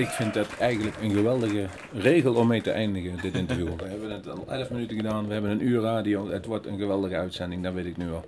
Ik 0.02 0.08
vind 0.08 0.34
dat 0.34 0.47
eigenlijk 0.60 0.97
een 1.02 1.12
geweldige 1.12 1.66
regel 1.93 2.34
om 2.34 2.47
mee 2.47 2.62
te 2.62 2.72
eindigen, 2.72 3.18
dit 3.22 3.36
interview. 3.36 3.68
We 3.78 3.88
hebben 3.88 4.12
het 4.12 4.30
al 4.30 4.45
11 4.47 4.70
minuten 4.70 4.95
gedaan, 4.95 5.28
we 5.28 5.34
hebben 5.34 5.52
een 5.52 5.68
uur 5.68 5.82
radio. 5.82 6.30
Het 6.30 6.45
wordt 6.45 6.66
een 6.66 6.78
geweldige 6.78 7.16
uitzending, 7.16 7.64
dat 7.64 7.74
weet 7.74 7.86
ik 7.86 7.97
nu 7.97 8.12
al. 8.12 8.26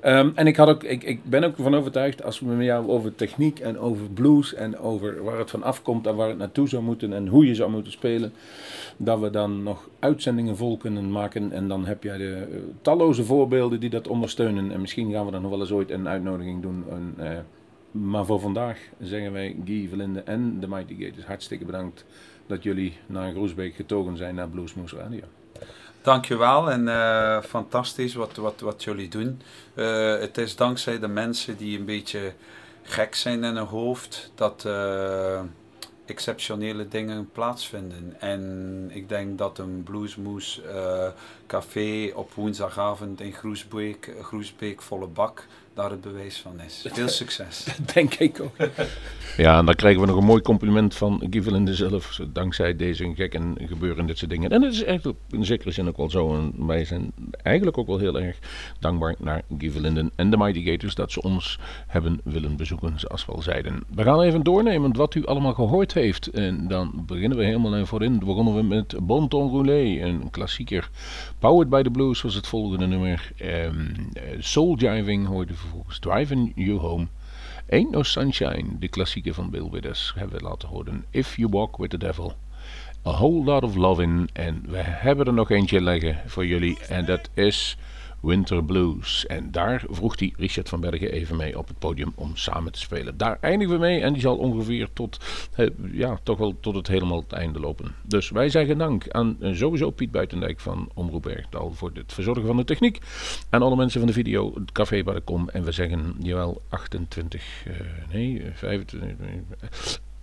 Ehm, 0.00 0.30
en 0.34 0.46
ik, 0.46 0.56
had 0.56 0.68
ook, 0.68 0.82
ik, 0.82 1.02
ik 1.02 1.24
ben 1.24 1.44
ook 1.44 1.54
van 1.56 1.74
overtuigd, 1.74 2.24
als 2.24 2.40
we 2.40 2.46
met 2.46 2.66
jou 2.66 2.88
over 2.88 3.14
techniek 3.14 3.58
en 3.58 3.78
over 3.78 4.10
blues 4.10 4.54
en 4.54 4.78
over 4.78 5.24
waar 5.24 5.38
het 5.38 5.50
van 5.50 5.62
afkomt 5.62 6.06
en 6.06 6.14
waar 6.14 6.28
het 6.28 6.38
naartoe 6.38 6.68
zou 6.68 6.82
moeten 6.82 7.12
en 7.12 7.26
hoe 7.26 7.46
je 7.46 7.54
zou 7.54 7.70
moeten 7.70 7.92
spelen, 7.92 8.32
dat 8.96 9.20
we 9.20 9.30
dan 9.30 9.62
nog 9.62 9.88
uitzendingen 9.98 10.56
vol 10.56 10.76
kunnen 10.76 11.10
maken. 11.10 11.52
En 11.52 11.68
dan 11.68 11.86
heb 11.86 12.02
jij 12.02 12.18
de 12.18 12.46
eh, 12.50 12.58
talloze 12.82 13.24
voorbeelden 13.24 13.80
die 13.80 13.90
dat 13.90 14.08
ondersteunen. 14.08 14.72
En 14.72 14.80
misschien 14.80 15.12
gaan 15.12 15.24
we 15.26 15.32
dan 15.32 15.42
nog 15.42 15.50
wel 15.50 15.60
eens 15.60 15.72
ooit 15.72 15.90
een 15.90 16.08
uitnodiging 16.08 16.62
doen. 16.62 16.84
Een, 16.90 17.14
eh, 17.16 17.38
maar 18.00 18.24
voor 18.24 18.40
vandaag 18.40 18.78
zeggen 19.00 19.32
wij 19.32 19.56
Guy 19.64 19.88
Verlinde 19.88 20.20
en 20.20 20.60
de 20.60 20.68
Mighty 20.68 20.96
Gators 20.98 21.26
hartstikke 21.26 21.64
bedankt 21.64 22.04
dat 22.46 22.62
jullie 22.62 22.96
naar 23.06 23.32
Groesbeek 23.32 23.74
getogen 23.74 24.16
zijn 24.16 24.34
naar 24.34 24.48
Bluesmoose 24.48 24.96
Radio. 24.96 25.22
Dankjewel 26.02 26.70
en 26.70 26.88
eh, 26.88 27.42
fantastisch 27.42 28.14
wat, 28.14 28.36
wat, 28.36 28.60
wat 28.60 28.84
jullie 28.84 29.08
doen. 29.08 29.40
Eh, 29.74 30.18
het 30.18 30.38
is 30.38 30.56
dankzij 30.56 30.98
de 30.98 31.08
mensen 31.08 31.56
die 31.56 31.78
een 31.78 31.84
beetje 31.84 32.32
gek 32.82 33.14
zijn 33.14 33.44
in 33.44 33.56
hun 33.56 33.66
hoofd 33.66 34.32
dat 34.34 34.64
eh, 34.64 35.40
exceptionele 36.04 36.88
dingen 36.88 37.30
plaatsvinden. 37.32 38.16
En 38.20 38.90
ik 38.92 39.08
denk 39.08 39.38
dat 39.38 39.58
een 39.58 39.82
Bluesmoes 39.82 40.60
café 41.46 42.12
op 42.14 42.32
woensdagavond 42.32 43.20
in 43.20 43.32
Groesbeek, 43.32 44.14
Groesbeek 44.20 44.82
volle 44.82 45.06
bak 45.06 45.46
daar 45.76 45.90
het 45.90 46.00
bewijs 46.00 46.38
van 46.38 46.60
is. 46.66 46.84
Veel 46.92 47.08
succes. 47.08 47.66
Denk 47.94 48.14
ik 48.14 48.40
ook. 48.40 48.56
Ja, 49.36 49.58
en 49.58 49.64
dan 49.66 49.74
krijgen 49.74 50.00
we 50.00 50.06
nog 50.06 50.16
een 50.16 50.24
mooi 50.24 50.42
compliment 50.42 50.94
van 50.94 51.26
Guy 51.30 51.42
Verlinde 51.42 51.74
zelf. 51.74 52.20
Dankzij 52.32 52.76
deze 52.76 53.12
gekken 53.14 53.56
gebeuren 53.66 54.06
dit 54.06 54.18
soort 54.18 54.30
dingen. 54.30 54.50
En 54.50 54.62
het 54.62 54.72
is 54.72 54.82
echt 54.84 55.06
op- 55.06 55.16
in 55.30 55.44
zekere 55.44 55.70
zin 55.70 55.88
ook 55.88 55.96
wel 55.96 56.10
zo. 56.10 56.34
En 56.34 56.66
wij 56.66 56.84
zijn 56.84 57.12
eigenlijk 57.42 57.78
ook 57.78 57.86
wel 57.86 57.98
heel 57.98 58.20
erg 58.20 58.38
dankbaar 58.78 59.14
naar 59.18 59.42
Guy 59.58 59.70
Verlinden 59.70 60.10
en 60.14 60.30
de 60.30 60.36
Mighty 60.36 60.64
Gators 60.64 60.94
dat 60.94 61.12
ze 61.12 61.22
ons 61.22 61.58
hebben 61.86 62.20
willen 62.24 62.56
bezoeken, 62.56 63.00
zoals 63.00 63.26
we 63.26 63.32
al 63.32 63.42
zeiden. 63.42 63.82
We 63.94 64.02
gaan 64.02 64.20
even 64.20 64.42
doornemen 64.42 64.96
wat 64.96 65.14
u 65.14 65.26
allemaal 65.26 65.54
gehoord 65.54 65.94
heeft. 65.94 66.26
En 66.26 66.68
dan 66.68 67.02
beginnen 67.06 67.38
we 67.38 67.44
helemaal 67.44 67.74
en 67.74 67.86
voorin. 67.86 68.18
Begonnen 68.18 68.54
we 68.54 68.62
met 68.62 68.94
Bon 69.02 69.28
Ton 69.28 69.50
Roulé, 69.50 70.00
een 70.02 70.30
klassieker. 70.30 70.90
Powered 71.38 71.68
by 71.68 71.82
the 71.82 71.90
Blues 71.90 72.22
was 72.22 72.34
het 72.34 72.46
volgende 72.46 72.86
nummer. 72.86 73.32
Ehm, 73.36 73.80
eh, 74.12 74.22
Soul 74.38 74.76
Jiving 74.76 75.26
hoorde 75.26 75.54
Driving 76.00 76.52
You 76.54 76.78
Home. 76.78 77.08
Ain't 77.68 77.90
No 77.90 78.02
Sunshine, 78.02 78.78
de 78.78 78.88
klassieker 78.88 79.34
van 79.34 79.50
Bill 79.50 79.68
Withers, 79.70 80.12
hebben 80.16 80.38
we 80.38 80.44
laten 80.44 80.68
horen. 80.68 81.04
If 81.10 81.36
You 81.36 81.48
Walk 81.50 81.76
With 81.76 81.90
The 81.90 81.98
Devil. 81.98 82.34
A 83.06 83.10
Whole 83.10 83.44
Lot 83.44 83.62
Of 83.62 83.74
Lovin'. 83.74 84.28
En 84.32 84.64
we 84.68 84.82
hebben 84.82 85.26
er 85.26 85.32
nog 85.32 85.50
eentje 85.50 85.80
liggen 85.80 86.22
voor 86.26 86.46
jullie. 86.46 86.78
En 86.88 87.04
dat 87.04 87.30
is 87.34 87.76
Winter 88.26 88.64
Blues. 88.64 89.26
En 89.26 89.50
daar 89.50 89.84
vroeg 89.88 90.18
hij 90.18 90.32
Richard 90.36 90.68
van 90.68 90.80
Bergen 90.80 91.12
even 91.12 91.36
mee 91.36 91.58
op 91.58 91.68
het 91.68 91.78
podium 91.78 92.12
om 92.14 92.36
samen 92.36 92.72
te 92.72 92.78
spelen. 92.78 93.16
Daar 93.16 93.38
eindigen 93.40 93.74
we 93.74 93.80
mee 93.80 94.00
en 94.00 94.12
die 94.12 94.22
zal 94.22 94.36
ongeveer 94.36 94.88
tot, 94.92 95.20
ja, 95.92 96.18
toch 96.22 96.38
wel 96.38 96.54
tot 96.60 96.74
het 96.74 96.86
helemaal 96.86 97.20
het 97.20 97.32
einde 97.32 97.60
lopen. 97.60 97.94
Dus 98.02 98.30
wij 98.30 98.48
zeggen 98.48 98.78
dank 98.78 99.10
aan 99.10 99.36
eh, 99.40 99.54
sowieso 99.54 99.90
Piet 99.90 100.10
Buitendijk 100.10 100.60
van 100.60 100.88
Omroep 100.94 101.22
Bergdal 101.22 101.72
voor 101.72 101.90
het 101.94 102.12
verzorgen 102.12 102.46
van 102.46 102.56
de 102.56 102.64
techniek. 102.64 102.98
En 103.50 103.62
alle 103.62 103.76
mensen 103.76 103.98
van 104.00 104.08
de 104.08 104.14
video, 104.14 104.54
het 104.54 104.72
café 104.72 105.02
waar 105.02 105.16
ik 105.16 105.24
kom. 105.24 105.48
En 105.48 105.64
we 105.64 105.72
zeggen, 105.72 106.14
jawel, 106.18 106.62
28, 106.68 107.64
eh, 107.66 107.72
nee, 108.12 108.42
25... 108.54 109.08
eh, 109.60 109.68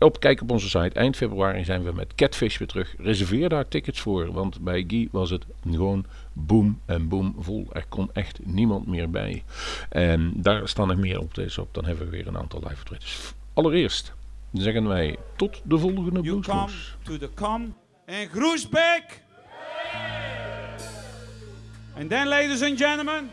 op, 0.03 0.19
kijk 0.19 0.41
op 0.41 0.51
onze 0.51 0.69
site. 0.69 0.99
Eind 0.99 1.15
februari 1.15 1.63
zijn 1.63 1.83
we 1.83 1.91
met 1.91 2.15
Catfish 2.15 2.57
weer 2.57 2.67
terug. 2.67 2.95
Reserveer 2.97 3.49
daar 3.49 3.67
tickets 3.67 3.99
voor, 3.99 4.31
want 4.31 4.61
bij 4.61 4.83
Guy 4.87 5.07
was 5.11 5.29
het 5.29 5.45
gewoon 5.69 6.05
boom 6.33 6.79
en 6.85 7.07
boom 7.07 7.35
vol. 7.39 7.67
Er 7.71 7.85
kon 7.89 8.09
echt 8.13 8.39
niemand 8.45 8.87
meer 8.87 9.09
bij. 9.09 9.43
En 9.89 10.33
daar 10.35 10.67
staan 10.67 10.89
er 10.89 10.99
meer 10.99 11.19
optredens 11.19 11.57
op. 11.57 11.73
Dan 11.73 11.85
hebben 11.85 12.05
we 12.05 12.11
weer 12.11 12.27
een 12.27 12.37
aantal 12.37 12.59
live 12.59 12.79
optredens. 12.79 13.33
Allereerst 13.53 14.13
zeggen 14.53 14.87
wij 14.87 15.17
tot 15.35 15.61
de 15.63 15.77
volgende 15.77 16.21
You 16.21 16.41
come 16.41 16.71
to 17.03 17.17
the 17.17 17.29
come 17.33 17.67
in 18.05 18.27
Groesbeek. 18.31 19.21
And 21.95 22.09
then, 22.09 22.27
ladies 22.27 22.61
and 22.63 22.77
gentlemen, 22.77 23.29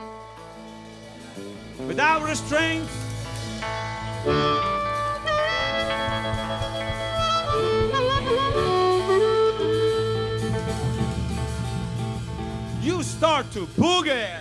without 1.86 2.26
restraint, 2.26 2.88
start 13.20 13.50
to 13.52 13.66
boogie. 13.76 14.40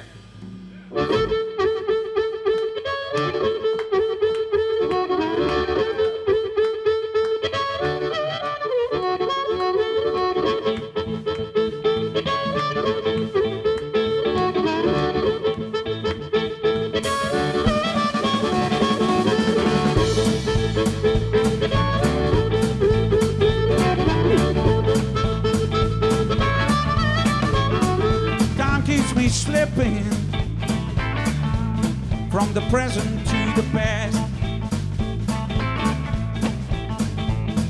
From 32.39 32.53
the 32.53 32.61
present 32.69 33.27
to 33.27 33.39
the 33.59 33.67
past. 33.73 34.17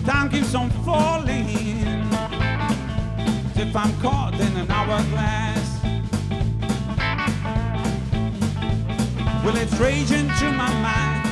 Time 0.06 0.30
keeps 0.30 0.54
on 0.54 0.70
falling 0.86 2.06
as 3.18 3.58
if 3.58 3.76
I'm 3.76 3.92
caught 4.00 4.36
in 4.36 4.56
an 4.58 4.70
hourglass. 4.70 5.68
Well, 9.44 9.58
it's 9.58 9.74
raging 9.80 10.30
through 10.38 10.52
my 10.52 10.72
mind. 10.88 11.26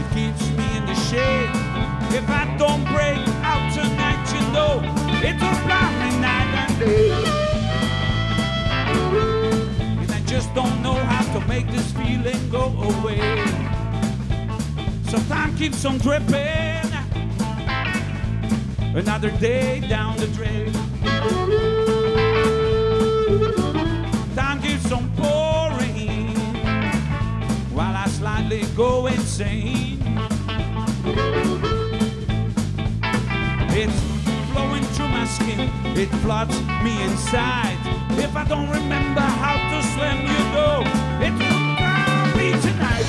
It 0.00 0.08
keeps 0.14 0.48
me 0.56 0.76
in 0.76 0.86
the 0.86 0.94
shade. 0.94 1.50
If 2.14 2.26
I 2.30 2.44
don't 2.56 2.84
break 2.94 3.18
out 3.50 3.64
tonight, 3.74 4.22
you 4.32 4.42
know 4.54 4.74
it'll 5.28 5.58
blind 5.66 5.94
me 6.02 6.10
night 6.20 6.50
and 6.62 6.78
day. 6.78 7.10
And 10.02 10.12
I 10.12 10.20
just 10.24 10.54
don't 10.54 10.70
to 10.76 10.79
make 11.50 11.66
this 11.72 11.90
feeling 11.94 12.48
go 12.48 12.66
away. 12.90 13.18
So 15.08 15.18
time 15.28 15.52
keeps 15.56 15.84
on 15.84 15.98
dripping. 15.98 16.86
Another 18.94 19.32
day 19.32 19.80
down 19.80 20.16
the 20.18 20.28
drain. 20.28 20.72
Time 24.36 24.62
keeps 24.62 24.92
on 24.92 25.10
pouring 25.16 26.36
while 27.74 27.96
I 27.96 28.06
slightly 28.10 28.62
go 28.76 29.08
insane. 29.08 29.98
It's 33.80 34.00
flowing 34.52 34.84
through 34.94 35.08
my 35.08 35.26
skin, 35.26 35.68
it 35.98 36.10
floods 36.22 36.56
me 36.84 37.02
inside. 37.02 37.76
If 38.24 38.36
I 38.36 38.44
don't 38.44 38.70
remember 38.70 39.20
how 39.42 39.56
to 39.72 39.79
you 40.02 40.40
me 42.36 42.50
tonight. 42.60 43.06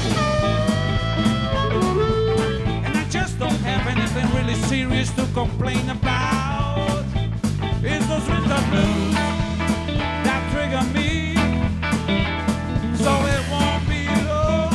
And 2.85 2.97
I 2.97 3.05
just 3.09 3.39
don't 3.39 3.61
have 3.69 3.87
anything 3.87 4.27
really 4.35 4.55
serious 4.67 5.09
to 5.11 5.25
complain 5.33 5.89
about. 5.89 7.05
It's 7.83 8.05
those 8.07 8.27
winter 8.27 8.61
blues 8.69 9.13
that 10.25 10.41
trigger 10.51 10.83
me. 10.97 11.35
So 13.03 13.11
it 13.35 13.43
won't 13.51 13.83
be 13.87 14.03
long 14.29 14.73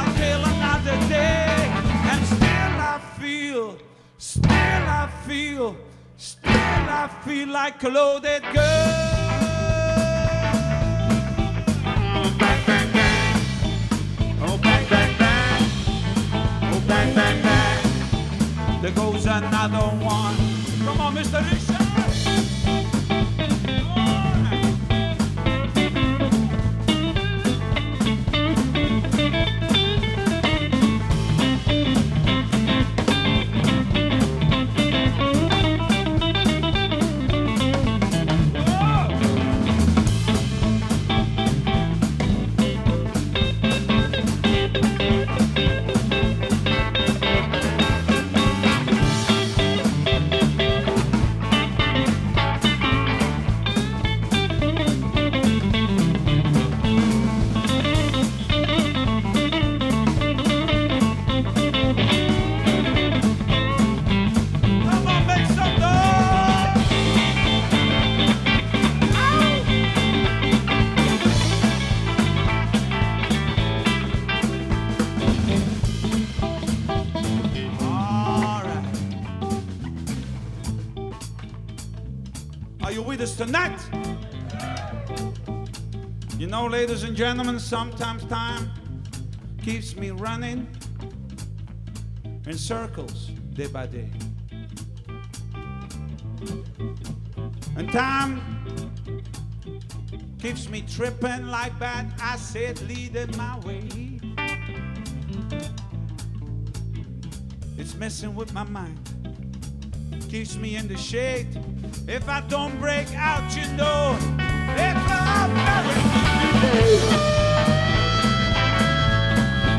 until 0.00 0.40
another 0.54 0.96
day. 1.08 1.70
And 2.10 2.26
still 2.26 2.74
I 2.92 3.00
feel, 3.18 3.76
still 4.18 4.84
I 5.02 5.08
feel, 5.26 5.76
still 6.16 6.52
I 6.52 7.08
feel 7.24 7.48
like 7.48 7.82
a 7.84 7.88
loaded 7.88 8.42
gun. 8.52 9.23
Bang, 16.94 17.14
bang, 17.14 17.42
bang. 17.42 18.82
There 18.82 18.92
goes 18.92 19.26
another 19.26 19.86
one. 20.04 20.36
Come 20.84 21.00
on, 21.00 21.14
Mr. 21.16 21.40
Richard. 21.50 22.03
And 87.14 87.18
gentlemen, 87.20 87.60
sometimes 87.60 88.24
time 88.24 88.68
keeps 89.62 89.94
me 89.94 90.10
running 90.10 90.66
in 92.44 92.58
circles 92.58 93.28
day 93.52 93.68
by 93.68 93.86
day. 93.86 94.10
And 97.76 97.92
time 97.92 98.42
keeps 100.40 100.68
me 100.68 100.82
tripping 100.88 101.46
like 101.46 101.78
bad 101.78 102.12
acid 102.20 102.82
leading 102.88 103.30
my 103.36 103.60
way. 103.60 103.86
It's 107.78 107.94
messing 107.94 108.34
with 108.34 108.52
my 108.52 108.64
mind, 108.64 108.98
keeps 110.28 110.56
me 110.56 110.74
in 110.74 110.88
the 110.88 110.96
shade. 110.96 111.60
If 112.08 112.28
I 112.28 112.40
don't 112.48 112.76
break 112.80 113.06
out, 113.14 113.54
you 113.54 113.72
know, 113.76 114.18
it's 114.76 116.10
a 116.10 116.13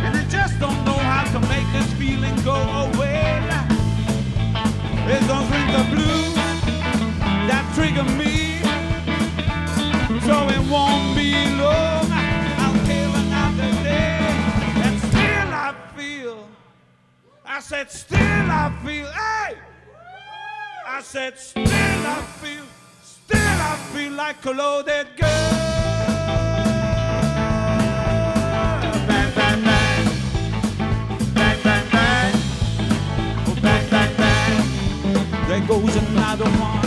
and 0.05 0.29
just 0.29 0.59
don't 0.59 0.83
know 0.86 0.97
how 0.97 1.23
to 1.33 1.39
make 1.47 1.67
this 1.73 1.91
feeling 1.93 2.36
go 2.43 2.55
away. 2.55 3.25
It's 5.07 5.27
those 5.27 5.55
that 7.47 7.71
trigger 7.75 8.03
me. 8.03 8.59
So 10.25 10.36
it 10.49 10.63
won't 10.69 11.15
be 11.15 11.31
long. 11.61 12.09
i 12.11 12.73
another 13.21 13.71
day. 13.83 14.17
And 14.83 14.99
still 14.99 15.51
I 15.53 15.75
feel. 15.95 16.47
I 17.45 17.59
said, 17.59 17.91
still 17.91 18.19
I 18.19 18.73
feel. 18.83 19.07
I 20.88 21.01
said, 21.01 21.38
still 21.38 21.63
I 21.63 22.21
feel. 22.41 22.63
Still 23.03 23.38
I 23.38 23.75
feel 23.93 24.11
like 24.13 24.43
a 24.45 24.51
loaded 24.51 25.07
girl. 25.17 25.44
There 35.55 35.65
goes 35.67 35.95
another 35.95 36.43
one. 36.43 36.84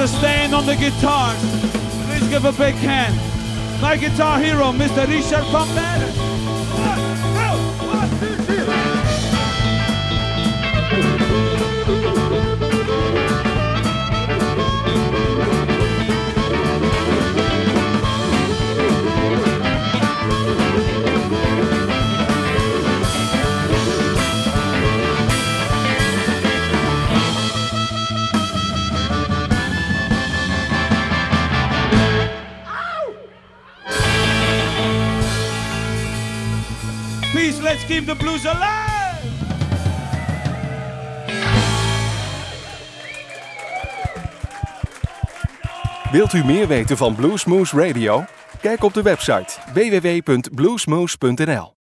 Mr. 0.00 0.18
Stain 0.18 0.54
on 0.54 0.64
the 0.64 0.74
guitars. 0.76 1.38
Please 2.06 2.26
give 2.30 2.46
a 2.46 2.52
big 2.52 2.74
hand. 2.76 3.14
My 3.82 3.98
guitar 3.98 4.40
hero, 4.40 4.72
Mr. 4.72 5.06
Richard 5.06 5.44
Pombere. 5.52 6.09
Keep 37.90 38.06
the 38.06 38.14
blues 38.14 38.46
alive. 38.46 38.88
Wilt 46.10 46.32
u 46.32 46.44
meer 46.44 46.66
weten 46.66 46.96
van 46.96 47.14
Bluesmoose 47.14 47.86
Radio? 47.86 48.24
Kijk 48.60 48.82
op 48.82 48.94
de 48.94 49.02
website 49.02 49.52
www.bluesmoose.nl 49.74 51.79